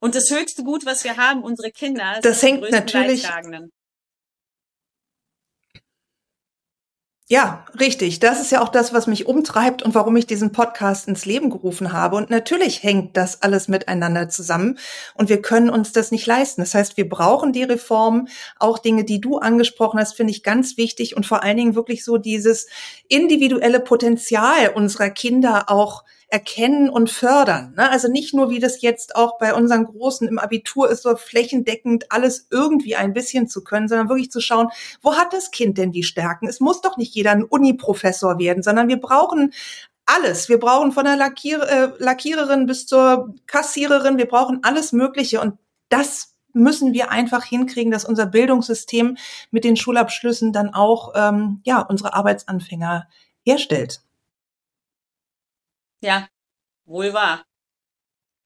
Und 0.00 0.14
das 0.14 0.30
höchste 0.30 0.62
Gut, 0.62 0.86
was 0.86 1.04
wir 1.04 1.16
haben, 1.16 1.42
unsere 1.42 1.70
Kinder, 1.70 2.20
das 2.22 2.42
hängt 2.42 2.70
natürlich. 2.70 3.26
Ja, 7.30 7.66
richtig. 7.78 8.20
Das 8.20 8.40
ist 8.40 8.52
ja 8.52 8.62
auch 8.62 8.70
das, 8.70 8.94
was 8.94 9.06
mich 9.06 9.26
umtreibt 9.26 9.82
und 9.82 9.94
warum 9.94 10.16
ich 10.16 10.26
diesen 10.26 10.50
Podcast 10.50 11.08
ins 11.08 11.26
Leben 11.26 11.50
gerufen 11.50 11.92
habe. 11.92 12.16
Und 12.16 12.30
natürlich 12.30 12.82
hängt 12.82 13.18
das 13.18 13.42
alles 13.42 13.68
miteinander 13.68 14.30
zusammen 14.30 14.78
und 15.12 15.28
wir 15.28 15.42
können 15.42 15.68
uns 15.68 15.92
das 15.92 16.10
nicht 16.10 16.24
leisten. 16.24 16.62
Das 16.62 16.72
heißt, 16.72 16.96
wir 16.96 17.06
brauchen 17.06 17.52
die 17.52 17.64
Reform. 17.64 18.28
Auch 18.58 18.78
Dinge, 18.78 19.04
die 19.04 19.20
du 19.20 19.36
angesprochen 19.36 20.00
hast, 20.00 20.16
finde 20.16 20.30
ich 20.30 20.42
ganz 20.42 20.78
wichtig 20.78 21.16
und 21.18 21.26
vor 21.26 21.42
allen 21.42 21.58
Dingen 21.58 21.74
wirklich 21.74 22.02
so 22.02 22.16
dieses 22.16 22.66
individuelle 23.08 23.80
Potenzial 23.80 24.70
unserer 24.74 25.10
Kinder 25.10 25.68
auch 25.68 26.04
erkennen 26.30 26.90
und 26.90 27.08
fördern. 27.10 27.72
Ne? 27.76 27.90
Also 27.90 28.08
nicht 28.08 28.34
nur, 28.34 28.50
wie 28.50 28.60
das 28.60 28.82
jetzt 28.82 29.16
auch 29.16 29.38
bei 29.38 29.54
unseren 29.54 29.84
Großen 29.84 30.28
im 30.28 30.38
Abitur 30.38 30.90
ist, 30.90 31.02
so 31.02 31.16
flächendeckend 31.16 32.12
alles 32.12 32.46
irgendwie 32.50 32.96
ein 32.96 33.14
bisschen 33.14 33.48
zu 33.48 33.64
können, 33.64 33.88
sondern 33.88 34.10
wirklich 34.10 34.30
zu 34.30 34.40
schauen, 34.40 34.68
wo 35.00 35.16
hat 35.16 35.32
das 35.32 35.50
Kind 35.50 35.78
denn 35.78 35.90
die 35.90 36.02
Stärken? 36.02 36.46
Es 36.46 36.60
muss 36.60 36.82
doch 36.82 36.98
nicht 36.98 37.14
jeder 37.14 37.30
ein 37.30 37.44
Uni-Professor 37.44 38.38
werden, 38.38 38.62
sondern 38.62 38.88
wir 38.88 39.00
brauchen 39.00 39.54
alles. 40.04 40.48
Wir 40.50 40.58
brauchen 40.58 40.92
von 40.92 41.04
der 41.04 41.16
Lackier 41.16 41.62
äh, 41.62 41.92
Lackiererin 41.98 42.66
bis 42.66 42.86
zur 42.86 43.34
Kassiererin, 43.46 44.18
wir 44.18 44.28
brauchen 44.28 44.60
alles 44.62 44.92
Mögliche 44.92 45.40
und 45.40 45.58
das 45.88 46.34
müssen 46.52 46.92
wir 46.92 47.10
einfach 47.10 47.44
hinkriegen, 47.44 47.92
dass 47.92 48.04
unser 48.04 48.26
Bildungssystem 48.26 49.16
mit 49.50 49.64
den 49.64 49.76
Schulabschlüssen 49.76 50.52
dann 50.52 50.74
auch 50.74 51.12
ähm, 51.14 51.60
ja 51.64 51.80
unsere 51.80 52.14
Arbeitsanfänger 52.14 53.06
herstellt. 53.44 54.02
Ja, 56.00 56.28
wohl 56.84 57.12
wahr. 57.12 57.44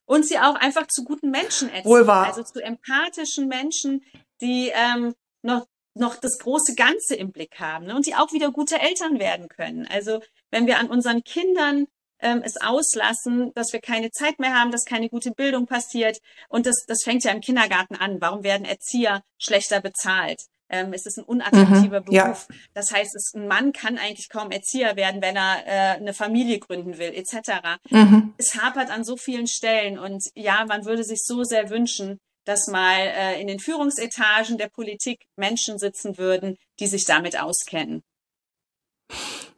Und 0.04 0.26
sie 0.26 0.38
auch 0.38 0.56
einfach 0.56 0.86
zu 0.88 1.04
guten 1.04 1.30
Menschen 1.30 1.68
erziehen. 1.70 1.90
Wohl 1.90 2.06
wahr. 2.06 2.26
Also 2.26 2.42
zu 2.42 2.62
empathischen 2.62 3.48
Menschen, 3.48 4.04
die 4.40 4.70
ähm, 4.74 5.14
noch 5.42 5.66
noch 5.94 6.16
das 6.16 6.38
große 6.38 6.74
Ganze 6.74 7.16
im 7.16 7.32
Blick 7.32 7.60
haben 7.60 7.86
ne? 7.86 7.94
und 7.94 8.06
die 8.06 8.14
auch 8.14 8.32
wieder 8.32 8.50
gute 8.50 8.80
Eltern 8.80 9.18
werden 9.18 9.48
können. 9.48 9.86
Also 9.86 10.22
wenn 10.50 10.66
wir 10.66 10.78
an 10.78 10.88
unseren 10.88 11.22
Kindern 11.22 11.86
ähm, 12.22 12.40
es 12.42 12.56
auslassen, 12.56 13.52
dass 13.54 13.72
wir 13.72 13.80
keine 13.80 14.10
Zeit 14.10 14.38
mehr 14.38 14.58
haben, 14.58 14.70
dass 14.70 14.84
keine 14.84 15.10
gute 15.10 15.32
Bildung 15.32 15.66
passiert. 15.66 16.18
Und 16.48 16.66
das, 16.66 16.76
das 16.86 17.02
fängt 17.02 17.24
ja 17.24 17.32
im 17.32 17.40
Kindergarten 17.40 17.96
an. 17.96 18.20
Warum 18.20 18.44
werden 18.44 18.64
Erzieher 18.64 19.22
schlechter 19.38 19.80
bezahlt? 19.80 20.40
Ähm, 20.72 20.92
es 20.92 21.06
ist 21.06 21.18
ein 21.18 21.24
unattraktiver 21.24 22.00
mhm, 22.00 22.04
Beruf. 22.04 22.16
Ja. 22.48 22.56
Das 22.74 22.90
heißt, 22.90 23.14
es, 23.14 23.34
ein 23.34 23.46
Mann 23.46 23.72
kann 23.72 23.98
eigentlich 23.98 24.28
kaum 24.28 24.50
Erzieher 24.50 24.96
werden, 24.96 25.22
wenn 25.22 25.36
er 25.36 25.66
äh, 25.66 25.96
eine 25.98 26.14
Familie 26.14 26.58
gründen 26.58 26.98
will, 26.98 27.12
etc. 27.14 27.78
Mhm. 27.90 28.34
Es 28.38 28.56
hapert 28.56 28.90
an 28.90 29.04
so 29.04 29.16
vielen 29.16 29.46
Stellen 29.46 29.98
und 29.98 30.24
ja, 30.34 30.64
man 30.66 30.84
würde 30.84 31.04
sich 31.04 31.22
so 31.24 31.44
sehr 31.44 31.70
wünschen, 31.70 32.18
dass 32.44 32.66
mal 32.66 32.98
äh, 32.98 33.40
in 33.40 33.46
den 33.46 33.60
Führungsetagen 33.60 34.58
der 34.58 34.68
Politik 34.68 35.26
Menschen 35.36 35.78
sitzen 35.78 36.18
würden, 36.18 36.56
die 36.80 36.86
sich 36.86 37.04
damit 37.04 37.38
auskennen 37.38 38.02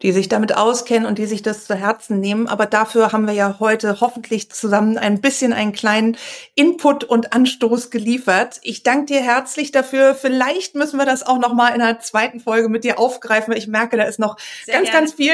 die 0.04 0.12
sich 0.12 0.28
damit 0.28 0.54
auskennen 0.54 1.06
und 1.06 1.16
die 1.16 1.24
sich 1.24 1.40
das 1.40 1.64
zu 1.64 1.74
Herzen 1.74 2.20
nehmen. 2.20 2.46
Aber 2.46 2.66
dafür 2.66 3.12
haben 3.12 3.26
wir 3.26 3.32
ja 3.32 3.56
heute 3.58 4.02
hoffentlich 4.02 4.50
zusammen 4.50 4.98
ein 4.98 5.22
bisschen 5.22 5.54
einen 5.54 5.72
kleinen 5.72 6.18
Input 6.54 7.04
und 7.04 7.32
Anstoß 7.32 7.90
geliefert. 7.90 8.60
Ich 8.62 8.82
danke 8.82 9.14
dir 9.14 9.22
herzlich 9.22 9.72
dafür. 9.72 10.14
Vielleicht 10.14 10.74
müssen 10.74 10.98
wir 10.98 11.06
das 11.06 11.22
auch 11.22 11.38
noch 11.38 11.54
mal 11.54 11.68
in 11.68 11.80
einer 11.80 12.00
zweiten 12.00 12.38
Folge 12.38 12.68
mit 12.68 12.84
dir 12.84 12.98
aufgreifen, 12.98 13.52
weil 13.52 13.58
ich 13.58 13.66
merke, 13.66 13.96
da 13.96 14.02
ist 14.02 14.18
noch 14.18 14.36
Sehr 14.66 14.74
ganz, 14.74 14.90
gerne. 14.90 15.00
ganz 15.00 15.14
viel, 15.14 15.32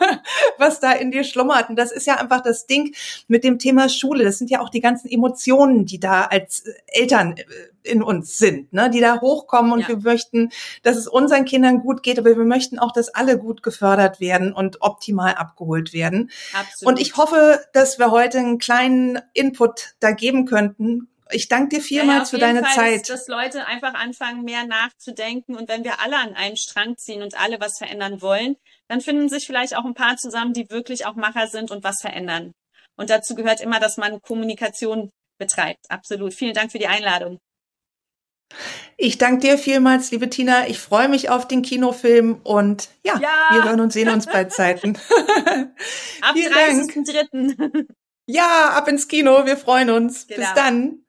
was 0.58 0.80
da 0.80 0.90
in 0.90 1.12
dir 1.12 1.22
schlummert. 1.22 1.70
Und 1.70 1.76
das 1.76 1.92
ist 1.92 2.08
ja 2.08 2.16
einfach 2.16 2.40
das 2.40 2.66
Ding 2.66 2.94
mit 3.28 3.44
dem 3.44 3.60
Thema 3.60 3.88
Schule. 3.88 4.24
Das 4.24 4.38
sind 4.38 4.50
ja 4.50 4.60
auch 4.60 4.70
die 4.70 4.80
ganzen 4.80 5.08
Emotionen, 5.08 5.86
die 5.86 6.00
da 6.00 6.24
als 6.24 6.64
Eltern 6.88 7.36
äh, 7.36 7.44
in 7.82 8.02
uns 8.02 8.38
sind, 8.38 8.72
ne, 8.72 8.90
die 8.90 9.00
da 9.00 9.20
hochkommen 9.20 9.72
und 9.72 9.80
ja. 9.80 9.88
wir 9.88 9.98
möchten, 9.98 10.50
dass 10.82 10.96
es 10.96 11.06
unseren 11.06 11.44
Kindern 11.44 11.80
gut 11.80 12.02
geht, 12.02 12.18
aber 12.18 12.36
wir 12.36 12.44
möchten 12.44 12.78
auch, 12.78 12.92
dass 12.92 13.08
alle 13.08 13.38
gut 13.38 13.62
gefördert 13.62 14.20
werden 14.20 14.52
und 14.52 14.82
optimal 14.82 15.34
abgeholt 15.34 15.92
werden. 15.92 16.30
Absolut. 16.52 16.92
Und 16.92 17.00
ich 17.00 17.16
hoffe, 17.16 17.60
dass 17.72 17.98
wir 17.98 18.10
heute 18.10 18.38
einen 18.38 18.58
kleinen 18.58 19.20
Input 19.32 19.94
da 20.00 20.12
geben 20.12 20.46
könnten. 20.46 21.08
Ich 21.32 21.48
danke 21.48 21.76
dir 21.76 21.82
vielmals 21.82 22.30
ja, 22.30 22.36
für 22.36 22.40
deine 22.40 22.62
Fall 22.64 22.74
Zeit. 22.74 23.00
Ist, 23.02 23.10
dass 23.10 23.28
Leute 23.28 23.66
einfach 23.66 23.94
anfangen, 23.94 24.44
mehr 24.44 24.66
nachzudenken 24.66 25.56
und 25.56 25.68
wenn 25.68 25.84
wir 25.84 26.00
alle 26.00 26.16
an 26.16 26.34
einem 26.34 26.56
Strang 26.56 26.96
ziehen 26.96 27.22
und 27.22 27.40
alle 27.40 27.60
was 27.60 27.78
verändern 27.78 28.20
wollen, 28.20 28.56
dann 28.88 29.00
finden 29.00 29.28
sich 29.28 29.46
vielleicht 29.46 29.76
auch 29.76 29.84
ein 29.84 29.94
paar 29.94 30.16
zusammen, 30.16 30.52
die 30.52 30.68
wirklich 30.70 31.06
auch 31.06 31.14
Macher 31.14 31.46
sind 31.46 31.70
und 31.70 31.84
was 31.84 32.00
verändern. 32.00 32.52
Und 32.96 33.08
dazu 33.08 33.34
gehört 33.34 33.60
immer, 33.60 33.80
dass 33.80 33.96
man 33.96 34.20
Kommunikation 34.20 35.10
betreibt. 35.38 35.90
Absolut. 35.90 36.34
Vielen 36.34 36.54
Dank 36.54 36.70
für 36.70 36.78
die 36.78 36.86
Einladung. 36.86 37.38
Ich 38.96 39.18
danke 39.18 39.46
dir 39.46 39.58
vielmals, 39.58 40.10
liebe 40.10 40.28
Tina. 40.28 40.68
Ich 40.68 40.78
freue 40.78 41.08
mich 41.08 41.30
auf 41.30 41.48
den 41.48 41.62
Kinofilm 41.62 42.40
und 42.42 42.88
ja, 43.02 43.18
ja. 43.18 43.48
wir 43.50 43.64
hören 43.64 43.80
und 43.80 43.92
sehen 43.92 44.08
uns 44.10 44.26
bei 44.26 44.44
Zeiten. 44.44 44.98
ab 46.20 46.36
30.3. 46.36 47.86
Ja, 48.26 48.70
ab 48.76 48.86
ins 48.86 49.08
Kino. 49.08 49.44
Wir 49.44 49.56
freuen 49.56 49.90
uns. 49.90 50.28
Genau. 50.28 50.40
Bis 50.40 50.54
dann. 50.54 51.04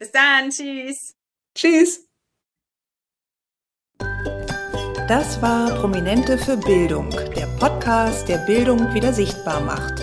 Bis 0.00 0.10
dann. 0.10 0.50
Tschüss. 0.50 1.14
Tschüss. 1.54 2.08
Das 5.06 5.40
war 5.42 5.74
Prominente 5.76 6.38
für 6.38 6.56
Bildung, 6.56 7.10
der 7.10 7.46
Podcast, 7.60 8.28
der 8.28 8.38
Bildung 8.38 8.94
wieder 8.94 9.12
sichtbar 9.12 9.60
macht. 9.60 10.02